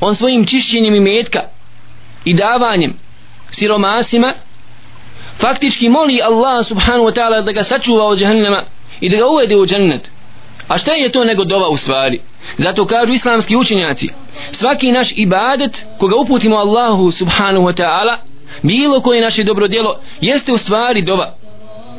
on 0.00 0.14
svojim 0.14 0.46
čišćenjem 0.46 0.94
i 0.94 1.00
metka 1.00 1.40
i 2.24 2.34
davanjem 2.34 2.98
siromasima 3.50 4.34
faktički 5.38 5.88
moli 5.88 6.22
Allah 6.22 6.66
subhanahu 6.66 7.04
wa 7.04 7.14
ta'ala 7.14 7.44
da 7.44 7.52
ga 7.52 7.64
sačuva 7.64 8.04
od 8.04 8.18
džahnama 8.18 8.64
i 9.00 9.08
da 9.08 9.16
ga 9.16 9.26
uvede 9.26 9.56
u 9.56 9.66
džennet. 9.66 10.10
A 10.68 10.78
šta 10.78 10.92
je 10.92 11.12
to 11.12 11.24
nego 11.24 11.44
dova 11.44 11.68
u 11.68 11.76
stvari? 11.76 12.20
Zato 12.56 12.86
kažu 12.86 13.12
islamski 13.12 13.56
učenjaci 13.56 14.08
svaki 14.52 14.92
naš 14.92 15.12
ibadet 15.16 15.84
koga 15.98 16.16
uputimo 16.16 16.56
Allahu 16.56 17.10
subhanahu 17.10 17.66
wa 17.66 17.82
ta'ala 17.82 18.16
bilo 18.62 19.00
koje 19.00 19.22
naše 19.22 19.44
dobro 19.44 19.68
djelo 19.68 20.00
jeste 20.20 20.52
u 20.52 20.58
stvari 20.58 21.02
dova. 21.02 21.34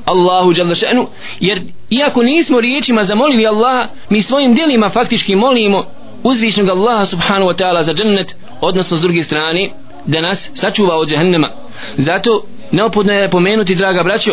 Allahu 0.06 0.54
jalla 0.58 0.76
še'nu. 0.76 1.08
Jer 1.40 1.62
iako 1.90 2.24
nismo 2.24 2.62
riječima 2.62 3.04
zamolili 3.04 3.48
Allaha 3.48 3.88
mi 4.10 4.22
svojim 4.22 4.54
djelima 4.54 4.90
faktički 4.90 5.36
molimo 5.36 5.86
uzvišnog 6.24 6.70
Allaha 6.70 7.06
subhanahu 7.06 7.52
wa 7.52 7.64
ta'ala 7.64 7.84
za 7.84 7.94
džennet 7.94 8.36
odnosno 8.62 8.98
s 8.98 9.02
druge 9.02 9.24
strane 9.24 9.70
da 10.06 10.22
nas 10.22 10.52
sačuva 10.54 10.96
od 10.96 11.10
džehennema 11.10 11.50
zato 11.98 12.44
neophodno 12.72 13.14
je 13.14 13.30
pomenuti 13.30 13.76
draga 13.76 14.04
braćo 14.04 14.32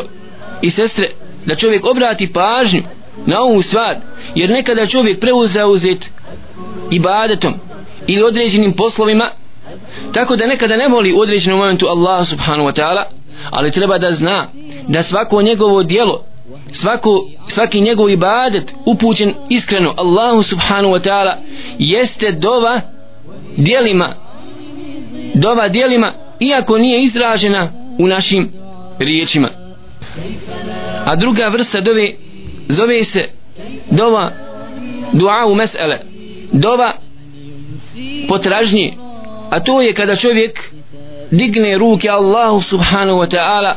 i 0.63 0.71
sestre 0.71 1.09
da 1.47 1.55
čovjek 1.55 1.87
obrati 1.87 2.33
pažnju 2.33 2.83
na 3.27 3.41
ovu 3.41 3.63
stvar 3.63 3.97
jer 4.35 4.51
nekada 4.51 4.87
čovjek 4.87 5.21
preuzet 5.21 6.11
ibadetom 6.91 7.55
ili 8.07 8.23
određenim 8.23 8.73
poslovima 8.73 9.31
tako 10.15 10.37
da 10.37 10.47
nekada 10.47 10.77
ne 10.77 10.89
voli 10.89 11.13
u 11.13 11.21
određenom 11.21 11.59
momentu 11.59 11.87
Allah 11.87 12.27
subhanahu 12.27 12.69
wa 12.69 12.81
ta'ala 12.81 13.03
ali 13.51 13.71
treba 13.71 13.99
da 13.99 14.13
zna 14.13 14.49
da 14.89 15.03
svako 15.03 15.43
njegovo 15.43 15.83
dijelo 15.83 16.25
svako, 16.73 17.27
svaki 17.47 17.81
njegov 17.81 18.11
ibadet 18.11 18.75
upućen 18.87 19.35
iskreno 19.49 19.95
Allahu 19.97 20.43
subhanahu 20.43 20.95
wa 20.95 21.09
ta'ala 21.09 21.35
jeste 21.79 22.33
dova 22.33 22.81
dijelima 23.57 24.15
dova 25.41 25.69
dijelima 25.69 26.15
iako 26.41 26.79
nije 26.79 27.03
izražena 27.03 27.71
u 27.99 28.07
našim 28.07 28.51
riječima. 28.99 29.51
A 31.05 31.17
druga 31.17 31.49
vrsta 31.49 31.81
dove 31.81 32.13
zove 32.69 33.05
se 33.05 33.29
dova 33.91 34.33
dua 35.13 35.47
u 35.47 35.55
mesele 35.55 35.99
dova 36.53 36.93
potražnje. 38.29 38.93
A 39.51 39.61
to 39.61 39.83
je 39.83 39.95
kada 39.95 40.17
čovjek 40.17 40.71
digne 41.31 41.79
ruke 41.79 42.09
Allahu 42.09 42.63
subhanahu 42.63 43.19
wa 43.19 43.37
ta'ala 43.37 43.75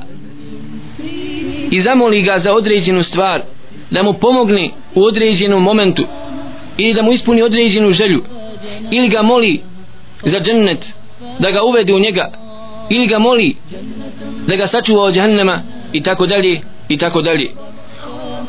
i 1.72 1.82
zamoli 1.82 2.22
ga 2.22 2.38
za 2.38 2.54
određenu 2.54 3.04
stvar 3.04 3.42
da 3.92 4.04
mu 4.04 4.14
pomogne 4.14 4.70
u 4.96 5.04
određenom 5.04 5.64
momentu 5.64 6.04
ili 6.78 6.94
da 6.94 7.02
mu 7.02 7.12
ispuni 7.12 7.42
određenu 7.42 7.92
želju 7.92 8.24
ili 8.92 9.08
ga 9.08 9.22
moli 9.22 9.62
za 10.24 10.40
džennet 10.40 10.94
da 11.40 11.52
ga 11.52 11.64
uvede 11.64 11.94
u 11.94 12.00
njega 12.00 12.32
ili 12.90 13.08
ga 13.08 13.20
moli 13.20 13.56
da 14.48 14.56
ga 14.56 14.68
sačuva 14.68 15.04
od 15.04 15.14
džahnama 15.14 15.62
i 15.94 16.02
tako 16.02 16.26
dalje 16.26 16.62
i 16.90 16.98
tako 16.98 17.22
dalje. 17.22 17.52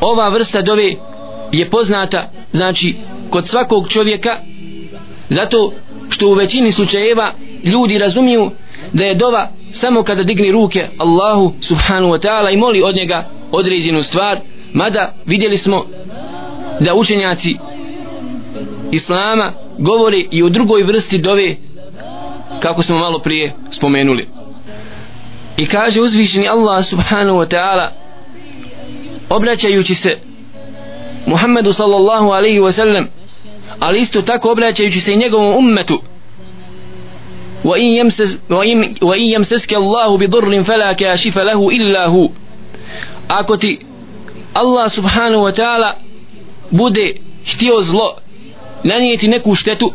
Ova 0.01 0.29
vrsta 0.29 0.61
dove 0.61 0.95
je 1.51 1.69
poznata 1.69 2.31
znači 2.51 2.95
kod 3.29 3.47
svakog 3.47 3.89
čovjeka 3.89 4.37
zato 5.29 5.73
što 6.09 6.27
u 6.27 6.33
većini 6.33 6.71
slučajeva 6.71 7.33
ljudi 7.63 7.97
razumiju 7.97 8.51
da 8.93 9.03
je 9.03 9.15
dova 9.15 9.49
samo 9.71 10.03
kada 10.03 10.23
digni 10.23 10.51
ruke 10.51 10.87
Allahu 10.97 11.53
subhanu 11.61 12.07
wa 12.07 12.27
ta'ala 12.27 12.53
i 12.53 12.57
moli 12.57 12.81
od 12.83 12.95
njega 12.95 13.29
određenu 13.51 14.03
stvar 14.03 14.39
mada 14.73 15.13
vidjeli 15.25 15.57
smo 15.57 15.85
da 16.79 16.95
učenjaci 16.95 17.55
Islama 18.91 19.53
govori 19.77 20.27
i 20.31 20.43
o 20.43 20.49
drugoj 20.49 20.83
vrsti 20.83 21.17
dove 21.17 21.55
kako 22.60 22.82
smo 22.82 22.98
malo 22.98 23.18
prije 23.18 23.52
spomenuli 23.70 24.26
i 25.56 25.66
kaže 25.66 26.00
uzvišeni 26.00 26.48
Allah 26.48 26.84
subhanahu 26.84 27.38
wa 27.38 27.48
ta'ala 27.48 27.88
obraćajući 29.30 29.94
se 29.94 30.18
Muhammedu 31.26 31.72
sallallahu 31.72 32.30
alaihi 32.30 32.60
wa 32.60 32.72
sallam 32.72 33.08
ali 33.80 34.00
isto 34.00 34.22
tako 34.22 34.52
obraćajući 34.52 35.00
se 35.00 35.12
i 35.12 35.16
njegovom 35.16 35.56
ummetu 35.56 36.02
وإن 39.02 39.20
يمسسك 39.34 39.72
الله 39.74 40.18
بضر 40.18 40.62
فلا 40.62 40.92
كاشف 40.92 41.38
له 41.38 41.68
إلا 41.70 42.06
هو 42.06 42.28
ako 43.28 43.56
ti 43.56 43.78
Allah 44.54 44.88
subhanahu 44.88 45.42
wa 45.44 45.52
ta'ala 45.52 45.94
bude 46.70 47.20
htio 47.44 47.78
zlo 47.80 48.16
nanijeti 48.84 49.28
neku 49.28 49.54
štetu 49.54 49.92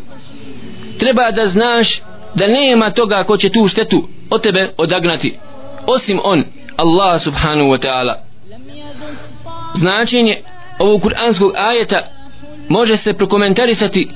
treba 1.00 1.32
da 1.32 1.48
znaš 1.48 2.02
da 2.36 2.48
nema 2.48 2.92
toga 2.92 3.24
ko 3.24 3.38
će 3.38 3.50
tu 3.50 3.68
štetu 3.68 4.08
od 4.30 4.42
tebe 4.42 4.70
odagnati 4.78 5.38
osim 5.88 6.20
on 6.24 6.44
Allah 6.78 7.22
subhanahu 7.22 7.70
wa 7.70 7.78
ta'ala 7.88 8.14
značenje 9.76 10.42
ovog 10.80 11.02
kuranskog 11.02 11.52
ajeta 11.58 12.08
može 12.70 12.98
se 12.98 13.14
prokomentarisati 13.14 14.08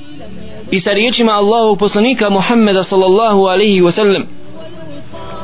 i 0.72 0.80
sa 0.80 0.94
riječima 0.94 1.32
Allahu 1.32 1.76
poslanika 1.76 2.30
Muhammeda 2.30 2.84
sallallahu 2.84 3.46
alaihi 3.46 3.82
wa 3.82 3.92
sallam 3.92 4.28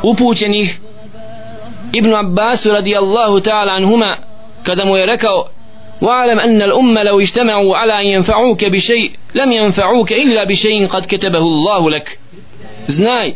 upućenih 0.04 0.80
Ibn 1.94 2.14
Abbasu 2.14 2.72
radijallahu 2.72 3.40
ta'ala 3.40 3.74
anhuma 3.74 4.18
kada 4.64 4.86
mu 4.86 4.98
je 4.98 5.06
rekao 5.06 5.48
واعلم 6.02 6.40
أن 6.40 6.62
الأمة 6.62 7.04
لو 7.04 7.20
اجتمعوا 7.20 7.78
على 7.78 8.02
أن 8.02 8.06
ينفعوك 8.06 8.66
بشيء 8.66 9.12
لم 9.36 9.52
ينفعوك 9.52 10.14
إلا 10.14 10.44
بشيء 10.44 10.88
قد 10.88 11.06
كتبه 11.06 11.40
الله 11.40 11.90
لك 11.90 12.20
znaj 12.89 13.33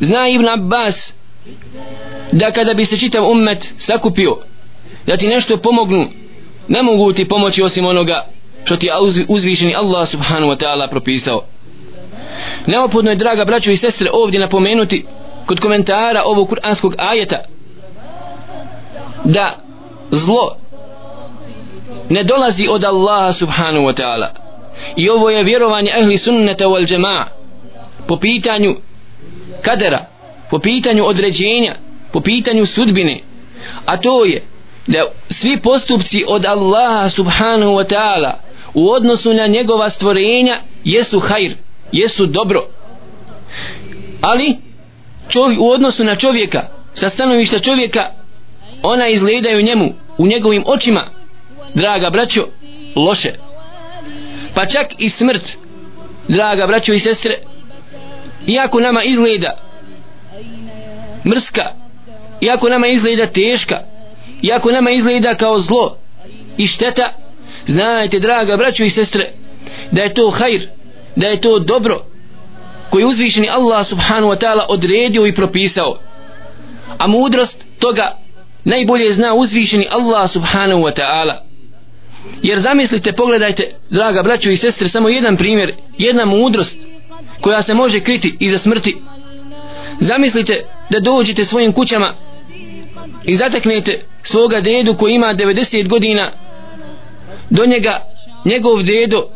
znaj 0.00 0.32
Ibn 0.32 0.48
Abbas 0.48 1.12
da 2.32 2.50
kada 2.50 2.74
bi 2.74 2.84
se 2.84 2.98
čitav 2.98 3.30
ummet 3.30 3.72
sakupio 3.78 4.38
da 5.06 5.16
ti 5.16 5.28
nešto 5.28 5.56
pomognu 5.56 6.06
ne 6.68 6.82
mogu 6.82 7.12
ti 7.12 7.28
pomoći 7.28 7.62
osim 7.62 7.86
onoga 7.86 8.26
što 8.64 8.76
ti 8.76 8.86
je 8.86 8.92
uzvišeni 9.28 9.74
Allah 9.74 10.08
subhanahu 10.08 10.52
wa 10.52 10.64
ta'ala 10.64 10.90
propisao. 10.90 11.42
Neophodno 12.66 13.10
je 13.10 13.16
draga 13.16 13.44
braćo 13.44 13.70
i 13.70 13.76
sestre 13.76 14.10
ovdje 14.12 14.40
napomenuti 14.40 15.06
kod 15.46 15.60
komentara 15.60 16.22
ovog 16.24 16.48
kuranskog 16.48 16.94
ajeta 16.98 17.38
da 19.24 19.56
zlo 20.10 20.56
ne 22.10 22.22
dolazi 22.22 22.66
od 22.70 22.84
Allaha 22.84 23.32
subhanahu 23.32 23.84
wa 23.86 24.02
ta'ala. 24.02 24.28
I 24.96 25.10
ovo 25.10 25.30
je 25.30 25.44
vjerovanje 25.44 25.92
ahli 26.00 26.18
sunnata 26.18 26.64
wal 26.64 26.94
jama'a 26.94 27.24
po 28.08 28.16
pitanju 28.16 28.76
kadera 29.62 30.06
po 30.50 30.58
pitanju 30.58 31.04
određenja 31.06 31.76
po 32.12 32.20
pitanju 32.20 32.66
sudbine 32.66 33.20
a 33.86 33.96
to 33.96 34.24
je 34.24 34.42
da 34.86 35.04
svi 35.30 35.60
postupci 35.60 36.24
od 36.28 36.44
Allaha 36.44 37.08
subhanahu 37.08 37.72
wa 37.72 37.84
ta'ala 37.84 38.32
u 38.74 38.90
odnosu 38.90 39.34
na 39.34 39.46
njegova 39.46 39.90
stvorenja 39.90 40.60
jesu 40.84 41.20
hajr, 41.20 41.52
jesu 41.92 42.26
dobro. 42.26 42.66
Ali 44.20 44.56
čovjek, 45.28 45.60
u 45.60 45.70
odnosu 45.70 46.04
na 46.04 46.16
čovjeka 46.16 46.68
sa 46.94 47.08
stanovišta 47.08 47.58
čovjeka 47.58 48.10
ona 48.82 49.08
izgledaju 49.08 49.62
njemu 49.62 49.94
u 50.18 50.26
njegovim 50.26 50.62
očima 50.66 51.10
draga 51.74 52.10
braćo 52.10 52.46
loše. 52.96 53.32
Pa 54.54 54.66
čak 54.66 54.86
i 54.98 55.10
smrt 55.10 55.56
draga 56.28 56.66
braćo 56.66 56.92
i 56.92 56.98
sestre 56.98 57.38
iako 58.46 58.80
nama 58.80 59.02
izgleda 59.02 59.58
mrska 61.24 61.62
iako 62.40 62.68
nama 62.68 62.86
izgleda 62.86 63.26
teška 63.26 63.80
iako 64.42 64.70
nama 64.70 64.90
izgleda 64.90 65.34
kao 65.34 65.60
zlo 65.60 65.96
i 66.56 66.66
šteta 66.66 67.12
znajte 67.66 68.18
draga 68.18 68.56
braćo 68.56 68.84
i 68.84 68.90
sestre 68.90 69.32
da 69.90 70.02
je 70.02 70.14
to 70.14 70.30
hajr 70.30 70.68
da 71.16 71.26
je 71.26 71.40
to 71.40 71.58
dobro 71.58 72.04
koji 72.90 73.04
uzvišeni 73.04 73.48
Allah 73.48 73.86
subhanahu 73.86 74.32
wa 74.32 74.38
ta'ala 74.38 74.64
odredio 74.68 75.26
i 75.26 75.34
propisao. 75.34 75.98
A 76.98 77.06
mudrost 77.06 77.66
toga 77.78 78.18
najbolje 78.64 79.12
zna 79.12 79.34
uzvišeni 79.34 79.86
Allah 79.90 80.30
subhanahu 80.30 80.80
wa 80.80 81.00
ta'ala. 81.00 81.40
Jer 82.42 82.58
zamislite 82.58 83.12
pogledajte 83.12 83.74
draga 83.90 84.22
braćo 84.22 84.50
i 84.50 84.56
sestre 84.56 84.88
samo 84.88 85.08
jedan 85.08 85.36
primjer 85.36 85.74
jedna 85.98 86.24
mudrost 86.24 86.83
koja 87.44 87.62
se 87.62 87.74
može 87.74 88.00
kriti 88.00 88.36
iza 88.40 88.58
smrti. 88.58 88.96
Zamislite 90.00 90.64
da 90.90 91.00
dođete 91.00 91.44
svojim 91.44 91.72
kućama 91.72 92.14
i 93.24 93.36
zateknete 93.36 94.00
svoga 94.22 94.60
dedu 94.60 94.96
koji 94.96 95.14
ima 95.14 95.34
90 95.34 95.88
godina. 95.88 96.32
Do 97.50 97.66
njega 97.66 98.00
njegov 98.44 98.82
dedo 98.82 99.28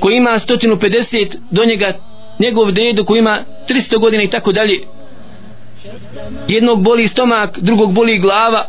koji 0.00 0.16
ima 0.16 0.30
150 0.30 1.36
do 1.50 1.64
njega 1.64 1.92
njegov 2.38 2.72
dedo 2.72 3.04
koji 3.04 3.18
ima 3.18 3.38
300 3.68 3.98
godina 4.00 4.22
i 4.22 4.30
tako 4.30 4.52
dalje. 4.52 4.80
Jednog 6.48 6.82
boli 6.82 7.08
stomak 7.08 7.58
drugog 7.58 7.92
boli 7.92 8.18
glava. 8.18 8.68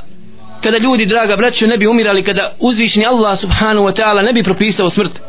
Kada 0.64 0.78
ljudi 0.78 1.06
draga 1.06 1.36
braćo 1.36 1.68
ne 1.68 1.78
bi 1.78 1.88
umirali 1.88 2.24
kada 2.24 2.56
uzvišni 2.60 3.06
Allah 3.06 3.40
subhanahu 3.40 3.86
wa 3.88 4.02
ta'ala 4.02 4.26
ne 4.26 4.34
bi 4.34 4.44
propisao 4.44 4.90
smrt. 4.90 5.22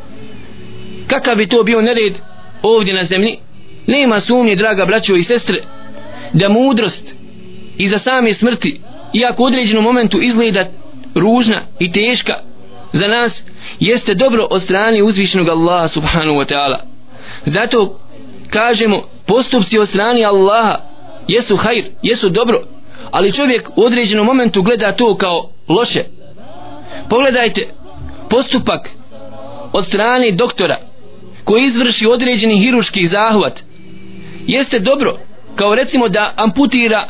Kakav 1.06 1.36
bi 1.36 1.46
to 1.46 1.62
bio 1.62 1.80
nered? 1.80 2.31
Ovdje 2.62 2.94
na 2.94 3.04
zemlji 3.04 3.38
nema 3.86 4.20
sumnje 4.20 4.56
draga 4.56 4.84
braćo 4.84 5.14
i 5.14 5.24
sestre 5.24 5.62
da 6.32 6.48
mudrost 6.48 7.14
iza 7.76 7.98
same 7.98 8.34
smrti 8.34 8.80
iako 9.12 9.42
u 9.42 9.46
određenom 9.46 9.84
momentu 9.84 10.22
izgleda 10.22 10.64
ružna 11.14 11.62
i 11.78 11.92
teška 11.92 12.34
za 12.92 13.08
nas 13.08 13.42
jeste 13.80 14.14
dobro 14.14 14.46
od 14.50 14.62
strane 14.62 15.02
uzvišenog 15.02 15.48
Allaha 15.48 15.88
subhanahu 15.88 16.38
wa 16.38 16.52
ta'ala. 16.52 16.76
Zato 17.44 18.00
kažemo 18.50 19.08
postupci 19.26 19.78
od 19.78 19.88
strane 19.88 20.24
Allaha 20.24 20.80
jesu 21.28 21.56
hajr, 21.56 21.84
jesu 22.02 22.28
dobro 22.28 22.62
ali 23.10 23.32
čovjek 23.32 23.70
u 23.76 23.82
određenom 23.84 24.26
momentu 24.26 24.62
gleda 24.62 24.92
to 24.92 25.16
kao 25.16 25.50
loše. 25.68 26.04
Pogledajte 27.08 27.74
postupak 28.30 28.90
od 29.72 29.86
strane 29.86 30.30
doktora 30.30 30.78
koji 31.52 31.64
izvrši 31.64 32.06
određeni 32.06 32.58
hiruški 32.58 33.06
zahvat 33.06 33.60
jeste 34.46 34.78
dobro 34.78 35.18
kao 35.56 35.74
recimo 35.74 36.08
da 36.08 36.32
amputira 36.36 37.08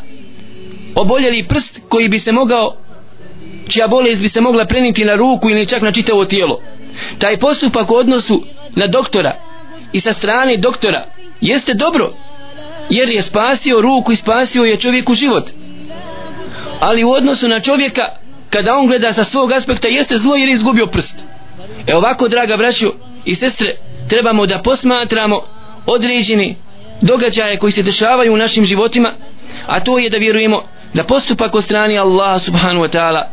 oboljeli 0.95 1.47
prst 1.47 1.79
koji 1.89 2.09
bi 2.09 2.19
se 2.19 2.31
mogao 2.31 2.75
čija 3.69 3.87
bolest 3.87 4.21
bi 4.21 4.29
se 4.29 4.41
mogla 4.41 4.65
preniti 4.65 5.05
na 5.05 5.15
ruku 5.15 5.49
ili 5.49 5.65
čak 5.65 5.81
na 5.81 5.91
čitavo 5.91 6.25
tijelo. 6.25 6.59
Taj 7.19 7.37
postupak 7.37 7.91
u 7.91 7.95
odnosu 7.95 8.43
na 8.75 8.87
doktora 8.87 9.35
i 9.93 9.99
sa 9.99 10.13
strane 10.13 10.57
doktora 10.57 11.05
jeste 11.41 11.73
dobro 11.73 12.13
jer 12.89 13.09
je 13.09 13.21
spasio 13.21 13.81
ruku 13.81 14.11
i 14.11 14.15
spasio 14.15 14.63
je 14.63 14.79
čovjeku 14.79 15.13
život. 15.13 15.49
Ali 16.79 17.03
u 17.03 17.11
odnosu 17.11 17.47
na 17.47 17.59
čovjeka 17.59 18.03
kada 18.49 18.75
on 18.75 18.87
gleda 18.87 19.13
sa 19.13 19.23
svog 19.23 19.51
aspekta 19.51 19.87
jeste 19.87 20.17
zlo 20.17 20.35
jer 20.35 20.49
je 20.49 20.53
izgubio 20.53 20.87
prst. 20.87 21.15
E 21.87 21.95
ovako 21.95 22.27
draga 22.27 22.57
braćo 22.57 22.93
i 23.25 23.35
sestre 23.35 23.75
trebamo 24.13 24.45
da 24.45 24.61
posmatramo 24.61 25.41
određeni 25.85 26.55
događaje 27.01 27.57
koji 27.57 27.71
se 27.71 27.83
dešavaju 27.83 28.33
u 28.33 28.37
našim 28.37 28.65
životima 28.65 29.13
a 29.67 29.79
to 29.79 29.99
je 29.99 30.09
da 30.09 30.17
vjerujemo 30.17 30.63
da 30.93 31.03
postupak 31.03 31.55
od 31.55 31.63
strani 31.63 31.97
Allaha 31.97 32.39
subhanu 32.39 32.81
wa 32.81 32.97
ta'ala 32.97 33.23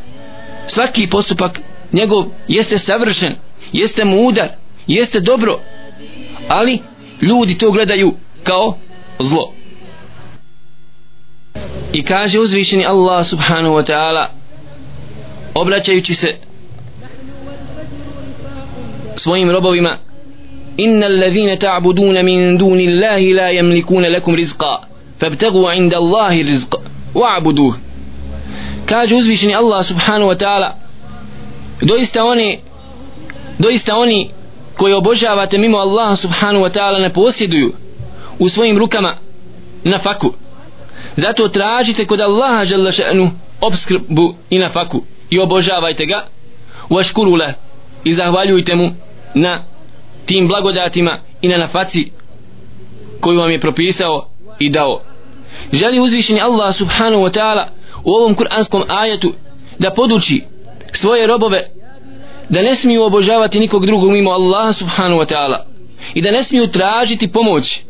svaki 0.66 1.06
postupak 1.06 1.60
njegov 1.92 2.24
jeste 2.48 2.78
savršen 2.78 3.34
jeste 3.72 4.04
mudar 4.04 4.48
jeste 4.86 5.20
dobro 5.20 5.60
ali 6.48 6.78
ljudi 7.22 7.58
to 7.58 7.70
gledaju 7.70 8.14
kao 8.42 8.78
zlo. 9.18 9.52
I 11.92 12.04
kaže 12.04 12.40
uzvišeni 12.40 12.86
Allah 12.86 13.26
subhanahu 13.26 13.74
wa 13.74 13.92
ta'ala 13.92 14.26
obraćajući 15.54 16.14
se 16.14 16.36
svojim 19.16 19.50
robovima 19.50 20.09
inna 20.76 21.06
alladhina 21.06 21.56
ta'buduna 21.56 22.22
min 22.22 22.58
duni 22.58 22.86
Allahi 22.88 23.32
la 23.32 23.50
yamlikuna 23.50 24.08
lakum 24.08 24.34
rizqa 24.34 24.80
fabtagu 25.20 25.72
inda 25.76 25.96
Allahi 25.96 26.42
rizqa 26.42 26.78
wa'buduh 27.14 27.74
kaže 28.86 29.14
uzvišeni 29.14 29.54
Allah 29.54 29.84
subhanahu 29.84 30.28
wa 30.28 30.36
ta'ala 30.36 30.74
doista 31.82 32.24
oni 32.24 32.58
doista 33.58 33.96
oni 33.96 34.30
koji 34.76 34.94
obožavate 34.94 35.58
mimo 35.58 35.78
Allaha 35.78 36.16
subhanahu 36.16 36.64
wa 36.64 36.70
ta'ala 36.70 36.98
ne 36.98 37.12
posjeduju 37.12 37.72
u 38.38 38.48
svojim 38.48 38.78
rukama 38.78 39.16
na 39.84 39.98
faku 39.98 40.34
zato 41.16 41.48
tražite 41.48 42.06
kod 42.06 42.20
Allaha 42.20 42.66
žele 42.66 42.92
še'nu 42.92 43.30
obskrbu 43.60 44.34
i 44.50 44.58
na 44.58 44.68
faku 44.68 45.04
i 45.30 45.40
obožavajte 45.40 46.06
ga 46.06 46.26
vaškuru 46.90 47.34
le 47.34 47.54
i 48.04 48.14
zahvaljujte 48.14 48.74
mu 48.74 48.90
na 49.34 49.64
tim 50.30 50.48
blagodatima 50.48 51.18
i 51.42 51.48
na 51.48 51.56
nafaci 51.58 52.10
koju 53.20 53.40
vam 53.40 53.50
je 53.50 53.60
propisao 53.60 54.28
i 54.58 54.70
dao. 54.70 55.00
Želi 55.72 56.00
uzvišeni 56.00 56.40
Allah 56.40 56.74
subhanahu 56.74 57.22
wa 57.22 57.38
ta'ala 57.38 57.64
u 58.04 58.10
ovom 58.10 58.34
kuranskom 58.34 58.82
ajetu 58.88 59.32
da 59.78 59.94
poduči 59.94 60.42
svoje 60.92 61.26
robove 61.26 61.70
da 62.48 62.62
ne 62.62 62.74
smiju 62.74 63.02
obožavati 63.02 63.60
nikog 63.60 63.86
drugog 63.86 64.10
mimo 64.10 64.30
Allaha 64.30 64.72
subhanahu 64.72 65.20
wa 65.20 65.34
ta'ala 65.34 65.58
i 66.14 66.22
da 66.22 66.30
ne 66.30 66.42
smiju 66.42 66.66
tražiti 66.66 67.32
pomoć 67.32 67.80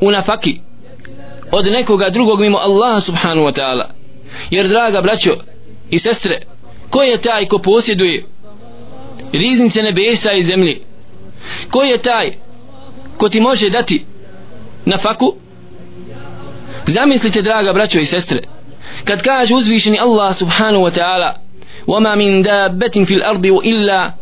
u 0.00 0.10
nafaki 0.10 0.60
od 1.52 1.66
nekoga 1.66 2.10
drugog 2.10 2.40
mimo 2.40 2.58
Allaha 2.58 3.00
subhanahu 3.00 3.46
wa 3.46 3.60
ta'ala. 3.60 3.84
Jer 4.50 4.68
draga 4.68 5.00
braćo 5.00 5.36
i 5.90 5.98
sestre 5.98 6.40
ko 6.90 7.02
je 7.02 7.20
taj 7.20 7.46
ko 7.46 7.58
posjeduje 7.58 8.24
riznice 9.32 9.82
nebesa 9.82 10.32
i 10.32 10.42
zemlje? 10.42 10.80
ko 11.71 11.83
je 11.83 11.97
taj 11.97 12.31
ko 13.17 13.29
ti 13.29 13.41
može 13.41 13.69
dati 13.69 14.05
na 14.85 14.97
faku 14.97 15.35
zamislite 16.87 17.41
draga 17.41 17.73
braćo 17.73 17.99
i 17.99 18.05
sestre 18.05 18.39
kad 19.03 19.21
kaže 19.21 19.53
uzvišeni 19.53 19.99
Allah 19.99 20.35
subhanahu 20.35 20.83
wa 20.83 20.91
ta'ala 20.99 21.41
وما 21.87 22.15
من 22.15 22.41
دابة 22.41 23.05
في 23.05 23.13
الأرض 23.13 23.45
إلا 23.45 24.13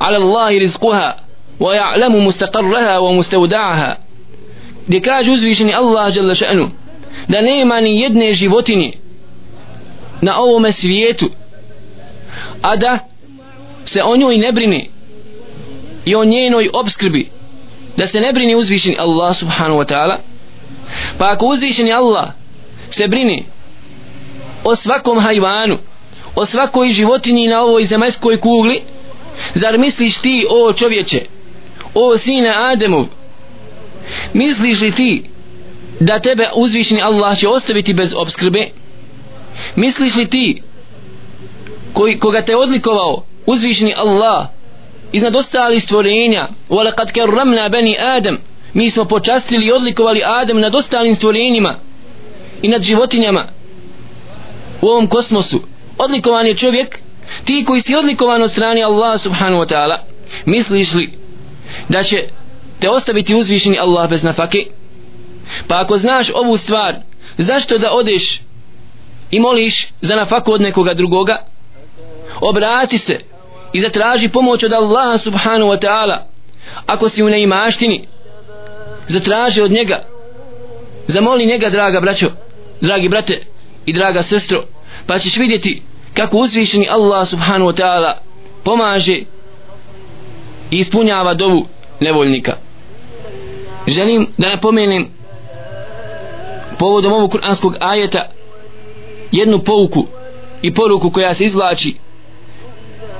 على 0.00 0.16
الله 0.16 0.58
رزقها 0.58 1.16
ويعلم 1.60 2.24
مستقرها 2.26 2.98
ومستودعها 2.98 3.96
gdje 4.88 5.00
kaže 5.00 5.30
uzvišeni 5.30 5.74
Allah 5.74 6.12
žele 6.12 6.34
še'nu 6.34 6.70
da 7.28 7.40
nema 7.40 7.80
ni 7.80 8.00
jedne 8.00 8.32
životinje 8.32 8.92
na 10.20 10.38
ovome 10.40 10.72
svijetu 10.72 11.30
a 12.62 12.76
da 12.76 12.98
se 13.84 14.02
o 14.02 14.16
njoj 14.16 14.36
ne 14.38 14.52
brini 14.52 14.90
i 16.07 16.15
o 16.15 16.25
njenoj 16.25 16.69
obskrbi 16.73 17.29
da 17.97 18.07
se 18.07 18.21
ne 18.21 18.33
brini 18.33 18.55
uzvišeni 18.55 18.95
Allah 18.99 19.35
subhanahu 19.35 19.79
wa 19.79 19.85
ta'ala. 19.85 20.17
Pa 21.17 21.31
ako 21.31 21.45
uzvišeni 21.45 21.93
Allah 21.93 22.27
se 22.89 23.07
brini 23.07 23.45
o 24.63 24.75
svakom 24.75 25.19
hajvanu 25.19 25.77
o 26.35 26.45
svakoj 26.45 26.91
životinji 26.91 27.47
na 27.47 27.61
ovoj 27.61 27.85
zemaljskoj 27.85 28.39
kugli 28.39 28.81
zar 29.53 29.77
misliš 29.77 30.17
ti 30.17 30.45
o 30.49 30.73
čovječe 30.73 31.25
o 31.93 32.17
sine 32.17 32.53
Ademov 32.55 33.05
misliš 34.33 34.81
li 34.81 34.91
ti 34.91 35.23
da 35.99 36.19
tebe 36.19 36.49
uzvišeni 36.55 37.01
Allah 37.01 37.37
će 37.37 37.47
ostaviti 37.47 37.93
bez 37.93 38.13
obskrbe? 38.17 38.69
Misliš 39.75 40.15
li 40.15 40.29
ti 40.29 40.61
koji, 41.93 42.19
koga 42.19 42.41
te 42.41 42.55
odlikovao 42.55 43.23
uzvišeni 43.45 43.93
Allah 43.97 44.47
iznad 45.12 45.36
ostalih 45.36 45.82
stvorenja 45.82 46.48
وَلَقَدْ 46.70 47.10
كَرَّمْنَا 47.10 47.68
بَنِي 47.68 47.96
Adam 48.16 48.38
mi 48.74 48.90
smo 48.90 49.04
počastili 49.04 49.66
i 49.66 49.72
odlikovali 49.72 50.22
Adem 50.24 50.60
nad 50.60 50.74
ostalim 50.74 51.14
stvorenjima 51.14 51.78
i 52.62 52.68
nad 52.68 52.82
životinjama 52.82 53.48
u 54.82 54.86
ovom 54.86 55.06
kosmosu 55.06 55.60
odlikovan 55.98 56.46
je 56.46 56.56
čovjek 56.56 56.98
ti 57.44 57.64
koji 57.64 57.80
si 57.80 57.94
odlikovan 57.94 58.42
od 58.42 58.50
strani 58.50 58.82
Allah 58.82 59.20
subhanahu 59.20 59.62
wa 59.62 59.68
ta'ala 59.74 59.96
misliš 60.46 60.94
li 60.94 61.12
da 61.88 62.02
će 62.02 62.16
te 62.80 62.88
ostaviti 62.88 63.34
uzvišeni 63.34 63.78
Allah 63.78 64.10
bez 64.10 64.22
nafake 64.22 64.58
pa 65.68 65.80
ako 65.80 65.98
znaš 65.98 66.30
ovu 66.34 66.56
stvar 66.56 67.00
zašto 67.38 67.78
da 67.78 67.92
odeš 67.92 68.40
i 69.30 69.40
moliš 69.40 69.88
za 70.00 70.16
nafaku 70.16 70.52
od 70.52 70.60
nekoga 70.60 70.94
drugoga 70.94 71.46
obrati 72.40 72.98
se 72.98 73.25
i 73.73 73.79
zatraži 73.79 74.29
pomoć 74.29 74.63
od 74.63 74.73
Allaha 74.73 75.17
subhanahu 75.17 75.71
wa 75.71 75.79
ta'ala. 75.79 76.17
Ako 76.85 77.09
si 77.09 77.23
u 77.23 77.29
neimaštini 77.29 78.07
zatraži 79.07 79.61
od 79.61 79.71
njega. 79.71 80.05
Zamoli 81.07 81.45
njega 81.45 81.69
draga 81.69 81.99
braćo 81.99 82.27
dragi 82.81 83.09
brate 83.09 83.45
i 83.85 83.93
draga 83.93 84.23
sestro 84.23 84.63
pa 85.07 85.19
ćeš 85.19 85.37
vidjeti 85.37 85.81
kako 86.13 86.37
uzvišeni 86.37 86.87
Allah 86.89 87.27
subhanahu 87.27 87.71
wa 87.71 87.81
ta'ala 87.81 88.13
pomaže 88.63 89.15
i 89.15 89.25
ispunjava 90.71 91.33
dovu 91.33 91.67
nevoljnika. 91.99 92.53
Želim 93.87 94.27
da 94.37 94.49
napomenem 94.49 95.07
povodom 96.79 97.13
ovog 97.13 97.31
kuranskog 97.31 97.75
ajeta 97.79 98.29
jednu 99.31 99.59
pouku 99.59 100.05
i 100.61 100.73
poruku 100.73 101.11
koja 101.11 101.33
se 101.33 101.45
izvlači 101.45 101.95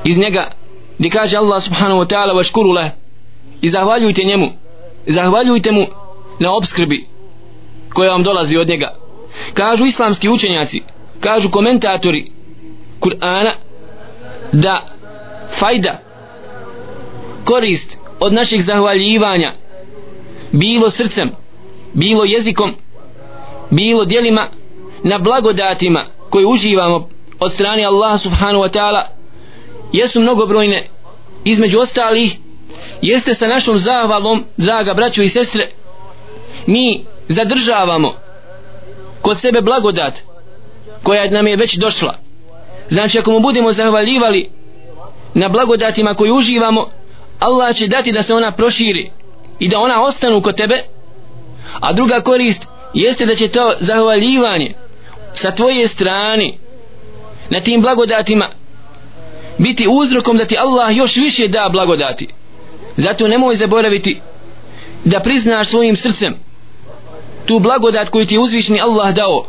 iz 0.04 0.18
njega 0.18 0.52
gdje 0.98 1.10
kaže 1.10 1.38
Allah 1.38 1.64
subhanahu 1.64 2.02
wa 2.02 2.08
ta'ala 2.08 2.36
vaškuru 2.36 2.72
leh 2.72 2.92
i 3.62 3.70
zahvaljujte 3.70 4.24
njemu. 4.24 4.52
Zahvaljujte 5.06 5.72
mu 5.72 5.86
na 6.40 6.56
obskrbi 6.56 7.08
koja 7.94 8.12
vam 8.12 8.24
dolazi 8.24 8.58
od 8.58 8.68
njega. 8.68 8.96
Kažu 9.54 9.86
islamski 9.86 10.30
učenjaci 10.30 10.82
kažu 11.20 11.50
komentatori 11.52 12.32
Kur'ana 13.00 13.52
da 14.52 14.86
fajda 15.60 16.00
korist 17.46 17.98
od 18.20 18.34
naših 18.34 18.66
zahvaljivanja 18.66 19.54
bilo 20.52 20.90
srcem 20.90 21.32
bilo 21.94 22.24
jezikom 22.24 22.76
bilo 23.70 24.06
dijelima 24.06 24.50
na 25.04 25.18
blagodatima 25.20 26.06
koje 26.30 26.46
uživamo 26.46 27.10
od 27.40 27.52
strane 27.52 27.84
Allaha 27.84 28.18
subhanahu 28.18 28.64
wa 28.64 28.72
ta'ala 28.72 29.17
jesu 29.92 30.22
mnogobrojne. 30.22 30.88
Između 31.44 31.80
ostalih 31.80 32.38
jeste 33.02 33.34
sa 33.34 33.48
našom 33.48 33.78
zahvalom 33.78 34.46
draga 34.58 34.94
braćo 34.94 35.22
i 35.22 35.30
sestre 35.30 35.70
mi 36.68 37.06
zadržavamo 37.28 38.14
kod 39.22 39.40
sebe 39.40 39.62
blagodat 39.62 40.14
koja 41.04 41.30
nam 41.30 41.48
je 41.48 41.56
već 41.56 41.76
došla. 41.78 42.16
Znači 42.90 43.20
ako 43.20 43.32
mu 43.32 43.40
budemo 43.40 43.72
zahvaljivali 43.74 44.50
na 45.34 45.50
blagodatima 45.50 46.14
koje 46.14 46.32
uživamo 46.32 46.90
Allah 47.40 47.76
će 47.76 47.88
dati 47.88 48.12
da 48.12 48.24
se 48.24 48.34
ona 48.34 48.52
proširi 48.52 49.12
i 49.60 49.68
da 49.68 49.80
ona 49.80 50.02
ostanu 50.02 50.42
kod 50.42 50.56
tebe. 50.56 50.84
A 51.80 51.94
druga 51.94 52.22
korist 52.22 52.66
jeste 52.94 53.26
da 53.26 53.36
će 53.36 53.48
to 53.48 53.72
zahvaljivanje 53.80 54.74
sa 55.34 55.52
tvoje 55.52 55.88
strane 55.88 56.54
na 57.50 57.62
tim 57.62 57.82
blagodatima 57.82 58.50
biti 59.58 59.88
uzrokom 59.90 60.38
da 60.38 60.46
ti 60.46 60.58
Allah 60.58 60.98
još 60.98 61.16
više 61.16 61.48
da 61.48 61.70
blagodati. 61.72 62.28
Zato 62.96 63.28
nemoj 63.28 63.56
zaboraviti 63.56 64.22
da 65.06 65.20
priznaš 65.20 65.70
svojim 65.70 65.96
srcem 65.96 66.36
tu 67.46 67.60
blagodat 67.60 68.10
koju 68.10 68.26
ti 68.26 68.36
je 68.36 68.40
uzvišni 68.40 68.82
Allah 68.82 69.14
dao. 69.14 69.46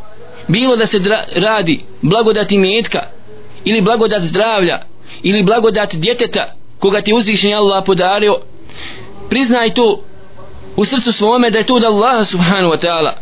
Bilo 0.48 0.76
da 0.76 0.86
se 0.86 1.00
radi 1.36 1.84
blagodati 2.02 2.54
imetka 2.54 3.02
ili 3.64 3.80
blagodat 3.80 4.22
zdravlja 4.22 4.82
ili 5.22 5.42
blagodat 5.42 5.94
djeteta 5.94 6.54
koga 6.78 7.00
ti 7.00 7.12
uzvišni 7.12 7.54
Allah 7.54 7.82
podario 7.86 8.40
priznaj 9.28 9.74
to 9.74 10.02
u 10.76 10.84
srcu 10.84 11.12
svome 11.12 11.50
da 11.50 11.58
je 11.58 11.66
to 11.66 11.74
od 11.74 11.84
Allaha 11.84 12.24
subhanahu 12.24 12.72
wa 12.72 12.86
ta'ala. 12.86 13.12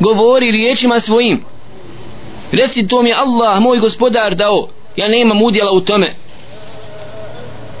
Govori 0.00 0.50
riječima 0.50 1.00
svojim. 1.00 1.44
Reci 2.52 2.88
to 2.88 3.02
mi 3.02 3.10
je 3.10 3.16
Allah 3.16 3.60
moj 3.60 3.78
gospodar 3.78 4.34
dao 4.34 4.68
ja 4.96 5.08
nemam 5.08 5.42
udjela 5.42 5.72
u 5.72 5.80
tome. 5.80 6.14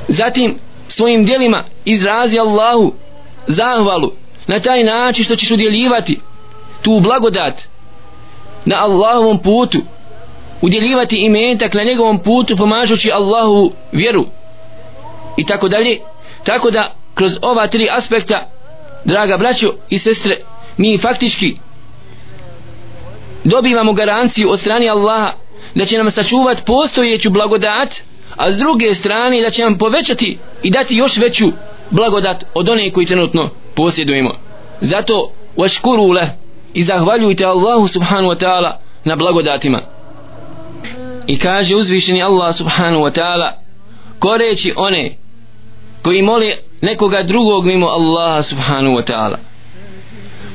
Zatim 0.08 0.58
svojim 0.88 1.24
dijelima 1.24 1.64
izrazi 1.84 2.38
Allahu 2.38 2.92
zahvalu 3.46 4.12
na 4.46 4.60
taj 4.60 4.84
način 4.84 5.24
što 5.24 5.36
ćeš 5.36 5.50
udjeljivati 5.50 6.20
tu 6.82 7.00
blagodat 7.00 7.62
na 8.64 8.76
Allahovom 8.78 9.38
putu 9.38 9.78
udjeljivati 10.60 11.16
imetak 11.16 11.74
na 11.74 11.84
njegovom 11.84 12.18
putu 12.18 12.56
pomažući 12.56 13.12
Allahu 13.12 13.72
vjeru 13.92 14.26
i 15.36 15.46
tako 15.46 15.68
dalje. 15.68 15.98
Tako 16.44 16.70
da 16.70 16.94
kroz 17.14 17.38
ova 17.42 17.66
tri 17.66 17.88
aspekta 17.90 18.48
draga 19.04 19.36
braćo 19.36 19.72
i 19.88 19.98
sestre 19.98 20.36
mi 20.76 20.98
faktički 20.98 21.56
dobivamo 23.44 23.92
garanciju 23.92 24.50
od 24.50 24.60
strane 24.60 24.88
Allaha 24.88 25.41
da 25.74 25.84
će 25.84 25.98
nam 25.98 26.10
sačuvati 26.10 26.62
postojeću 26.66 27.30
blagodat 27.30 28.02
a 28.36 28.50
s 28.50 28.58
druge 28.58 28.94
strane 28.94 29.40
da 29.40 29.50
će 29.50 29.62
nam 29.62 29.78
povećati 29.78 30.38
i 30.62 30.70
dati 30.70 30.96
još 30.96 31.16
veću 31.16 31.52
blagodat 31.90 32.44
od 32.54 32.68
one 32.68 32.92
koji 32.92 33.06
trenutno 33.06 33.50
posjedujemo. 33.74 34.30
Zato 34.80 35.32
vaškuru 35.56 36.06
le 36.06 36.28
i 36.74 36.82
zahvaljujte 36.82 37.44
Allahu 37.44 37.88
subhanu 37.88 38.28
wa 38.28 38.44
ta'ala 38.44 38.72
na 39.04 39.16
blagodatima. 39.16 39.82
I 41.26 41.38
kaže 41.38 41.76
uzvišeni 41.76 42.22
Allah 42.22 42.54
subhanu 42.54 42.98
wa 42.98 43.20
ta'ala 43.20 43.52
koreći 44.18 44.72
one 44.76 45.16
koji 46.02 46.22
moli 46.22 46.52
nekoga 46.80 47.22
drugog 47.22 47.66
mimo 47.66 47.86
Allaha 47.86 48.42
subhanu 48.42 48.90
wa 48.90 49.12
ta'ala. 49.12 49.36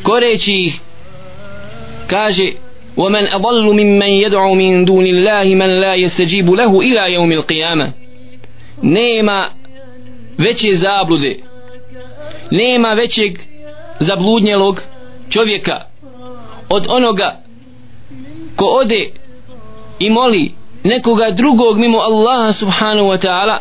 Koreći 0.03 0.53
ih 0.53 0.79
kaže 2.07 2.51
ومن 2.96 3.26
أضل 3.26 3.64
ممن 3.64 4.06
يدعو 4.06 4.54
من 4.54 4.84
دون 4.84 5.06
الله 5.06 5.54
من 5.54 5.80
لا 5.80 5.94
يستجيب 5.94 6.50
له 6.50 6.80
إلى 6.80 7.12
يوم 7.12 7.32
القيامة 7.32 7.92
nema 8.82 9.50
veće 10.38 10.74
zablude 10.74 11.36
nema 12.50 12.92
većeg 12.92 13.38
zabludnjelog 14.00 14.82
čovjeka 15.30 15.80
od 16.68 16.86
onoga 16.88 17.40
ko 18.56 18.64
ode 18.64 19.10
i 19.98 20.10
moli 20.10 20.52
nekoga 20.84 21.30
drugog 21.30 21.78
mimo 21.78 21.98
Allaha 21.98 22.52
subhanahu 22.52 23.08
wa 23.08 23.26
ta'ala 23.26 23.58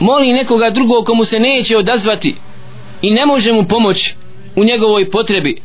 moli 0.00 0.32
nekoga 0.32 0.70
drugog 0.70 1.06
komu 1.06 1.24
se 1.24 1.40
neće 1.40 1.76
odazvati 1.76 2.36
i 3.02 3.10
ne 3.10 3.26
može 3.26 3.52
mu 3.52 3.64
pomoć 3.68 4.14
u 4.56 4.64
njegovoj 4.64 5.10
potrebi 5.10 5.62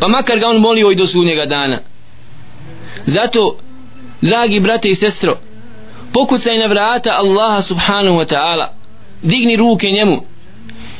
pa 0.00 0.08
makar 0.08 0.38
ga 0.38 0.48
on 0.48 0.56
molio 0.56 0.90
i 0.90 0.96
do 0.96 1.06
sunnjega 1.06 1.46
dana. 1.46 1.78
Zato 3.06 3.58
dragi 4.20 4.60
brate 4.60 4.88
i 4.88 4.94
sestro 4.94 5.38
pokucaj 6.12 6.58
na 6.58 6.66
vrata 6.66 7.10
Allaha 7.12 7.62
subhanahu 7.62 8.16
wa 8.18 8.34
ta'ala 8.34 8.66
digni 9.22 9.56
ruke 9.56 9.90
njemu 9.90 10.24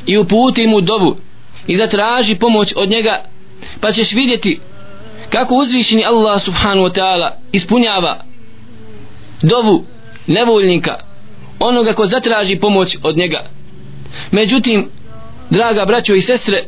i 0.07 0.19
uputi 0.19 0.67
mu 0.67 0.81
dobu 0.81 1.17
i 1.67 1.77
zatraži 1.77 2.35
pomoć 2.35 2.73
od 2.77 2.89
njega 2.89 3.25
pa 3.81 3.93
ćeš 3.93 4.13
vidjeti 4.13 4.61
kako 5.31 5.55
uzvišeni 5.55 6.05
Allah 6.05 6.43
subhanahu 6.43 6.89
wa 6.89 6.95
ta'ala 6.95 7.31
ispunjava 7.53 8.25
dovu 9.43 9.85
nevoljnika 10.27 10.95
onoga 11.61 11.93
ko 11.93 12.07
zatraži 12.07 12.57
pomoć 12.57 12.97
od 13.03 13.17
njega. 13.17 13.51
Međutim 14.31 14.91
draga 15.51 15.85
braćo 15.85 16.15
i 16.15 16.21
sestre 16.21 16.65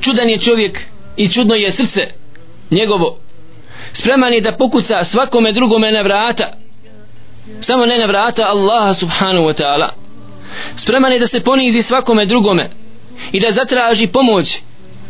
čudan 0.00 0.28
je 0.28 0.38
čovjek 0.38 0.80
i 1.16 1.28
čudno 1.28 1.54
je 1.54 1.72
srce 1.72 2.00
njegovo. 2.70 3.18
Spreman 3.92 4.32
je 4.32 4.40
da 4.40 4.56
pokuca 4.56 5.04
svakome 5.04 5.52
drugome 5.52 5.92
na 5.92 6.02
vrata. 6.02 6.52
Samo 7.60 7.86
ne 7.86 7.98
na 7.98 8.06
vrata 8.06 8.42
Allaha 8.46 8.94
subhanahu 8.94 9.44
wa 9.44 9.62
ta'ala. 9.62 9.88
Spreman 10.76 11.12
je 11.12 11.18
da 11.18 11.26
se 11.26 11.40
ponizi 11.40 11.82
svakome 11.82 12.26
drugome 12.26 12.70
i 13.32 13.40
da 13.40 13.52
zatraži 13.52 14.06
pomoć 14.06 14.58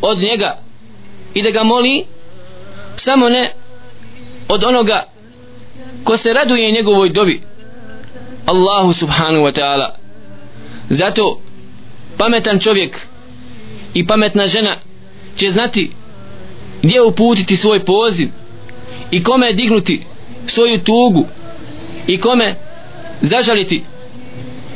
od 0.00 0.18
njega 0.18 0.58
i 1.34 1.42
da 1.42 1.50
ga 1.50 1.62
moli 1.62 2.04
samo 2.96 3.28
ne 3.28 3.52
od 4.48 4.64
onoga 4.64 5.06
ko 6.04 6.16
se 6.16 6.32
raduje 6.32 6.72
njegovoj 6.72 7.08
dobi 7.08 7.42
Allahu 8.46 8.92
subhanahu 8.92 9.44
wa 9.44 9.60
ta'ala. 9.60 9.88
Zato 10.88 11.40
pametan 12.18 12.58
čovjek 12.58 13.06
i 13.94 14.06
pametna 14.06 14.46
žena 14.46 14.76
će 15.36 15.50
znati 15.50 15.90
gdje 16.82 17.02
uputiti 17.02 17.56
svoj 17.56 17.84
poziv 17.84 18.28
i 19.10 19.22
kome 19.22 19.52
dignuti 19.52 20.02
svoju 20.46 20.78
tugu 20.78 21.26
i 22.06 22.20
kome 22.20 22.56
zažaliti 23.20 23.84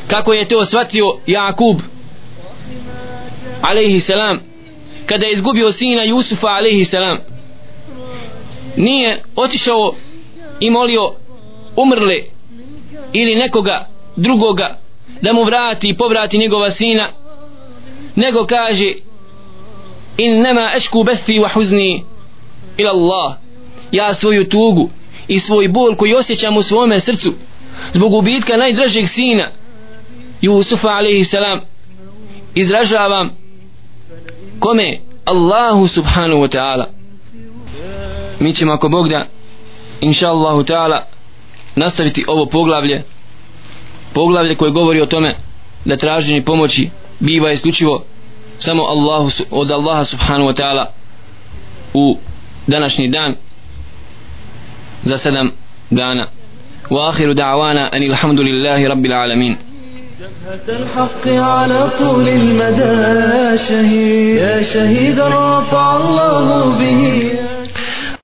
kako 0.09 0.33
je 0.33 0.49
to 0.49 0.65
shvatio 0.65 1.05
Jakub 1.27 1.77
alaihi 3.63 4.01
salam 4.01 4.41
kada 5.07 5.27
je 5.27 5.33
izgubio 5.33 5.73
sina 5.73 6.03
Jusufa 6.03 6.47
alaihi 6.47 6.85
salam. 6.85 7.19
Nije 8.77 9.23
otišao 9.37 9.95
i 10.61 10.71
molio 10.71 11.13
umrle 11.77 12.23
ili 13.13 13.35
nekoga 13.35 13.89
drugoga 14.17 14.79
da 15.23 15.33
mu 15.33 15.45
vrati 15.45 15.89
i 15.89 15.97
povrati 15.97 16.39
njegova 16.39 16.71
sina 16.71 17.13
nego 18.15 18.47
kaže 18.47 18.93
innama 20.17 20.73
ešku 20.77 21.05
besti 21.05 21.41
wa 21.41 21.53
huzni 21.53 22.05
ila 22.77 22.91
Allah. 22.91 23.37
Ja 23.93 24.15
svoju 24.15 24.49
tugu 24.49 24.91
i 25.29 25.41
svoj 25.41 25.69
bol 25.69 25.95
koji 25.97 26.15
osjećam 26.15 26.57
u 26.57 26.63
svome 26.63 27.01
srcu 27.01 27.35
zbog 27.93 28.15
ubitka 28.15 28.57
najdražeg 28.57 29.09
sina 29.09 29.51
Jusufa 30.41 30.89
alaihi 30.89 31.25
salam 31.25 31.61
izražavam 32.55 33.31
kome? 34.59 34.99
Allahu 35.25 35.89
subhanahu 35.89 36.41
wa 36.41 36.49
ta'ala. 36.49 36.85
Mi 38.41 38.55
ćemo 38.55 38.73
ako 38.73 38.89
Bog 38.89 39.09
da 39.09 39.27
inša 40.01 40.29
Allahu 40.29 40.63
ta'ala 40.63 41.01
nastaviti 41.77 42.25
ovo 42.29 42.47
poglavlje. 42.47 43.03
Poglavlje 44.13 44.55
koje 44.55 44.71
govori 44.71 45.01
o 45.01 45.07
tome 45.07 45.37
da 45.85 45.97
traženje 45.97 46.43
pomoći 46.43 46.91
biva 47.21 47.53
isključivo 47.53 48.05
samo 48.59 48.83
Allahu, 48.83 49.31
od 49.51 49.71
Allaha 49.71 50.05
subhanahu 50.05 50.47
wa 50.47 50.55
ta'ala 50.55 50.93
u 51.95 52.19
današnji 52.67 53.09
dan 53.09 53.35
za 55.03 55.19
sedam 55.19 55.51
dana. 55.91 56.27
واخر 56.91 57.33
دعوانا 57.33 57.97
ان 57.97 58.03
الحمد 58.03 58.41
لله 58.41 58.89
رب 58.89 59.07
العالمين 59.07 59.57
جبهة 60.21 60.79
الحق 60.79 61.29
على 61.29 61.91
طول 61.99 62.29
المدى 62.29 63.57
شهيد 63.57 64.37
يا 64.37 64.63
شهيد 64.63 65.21
رفع 65.21 65.97
الله 65.97 66.79
به 66.79 67.33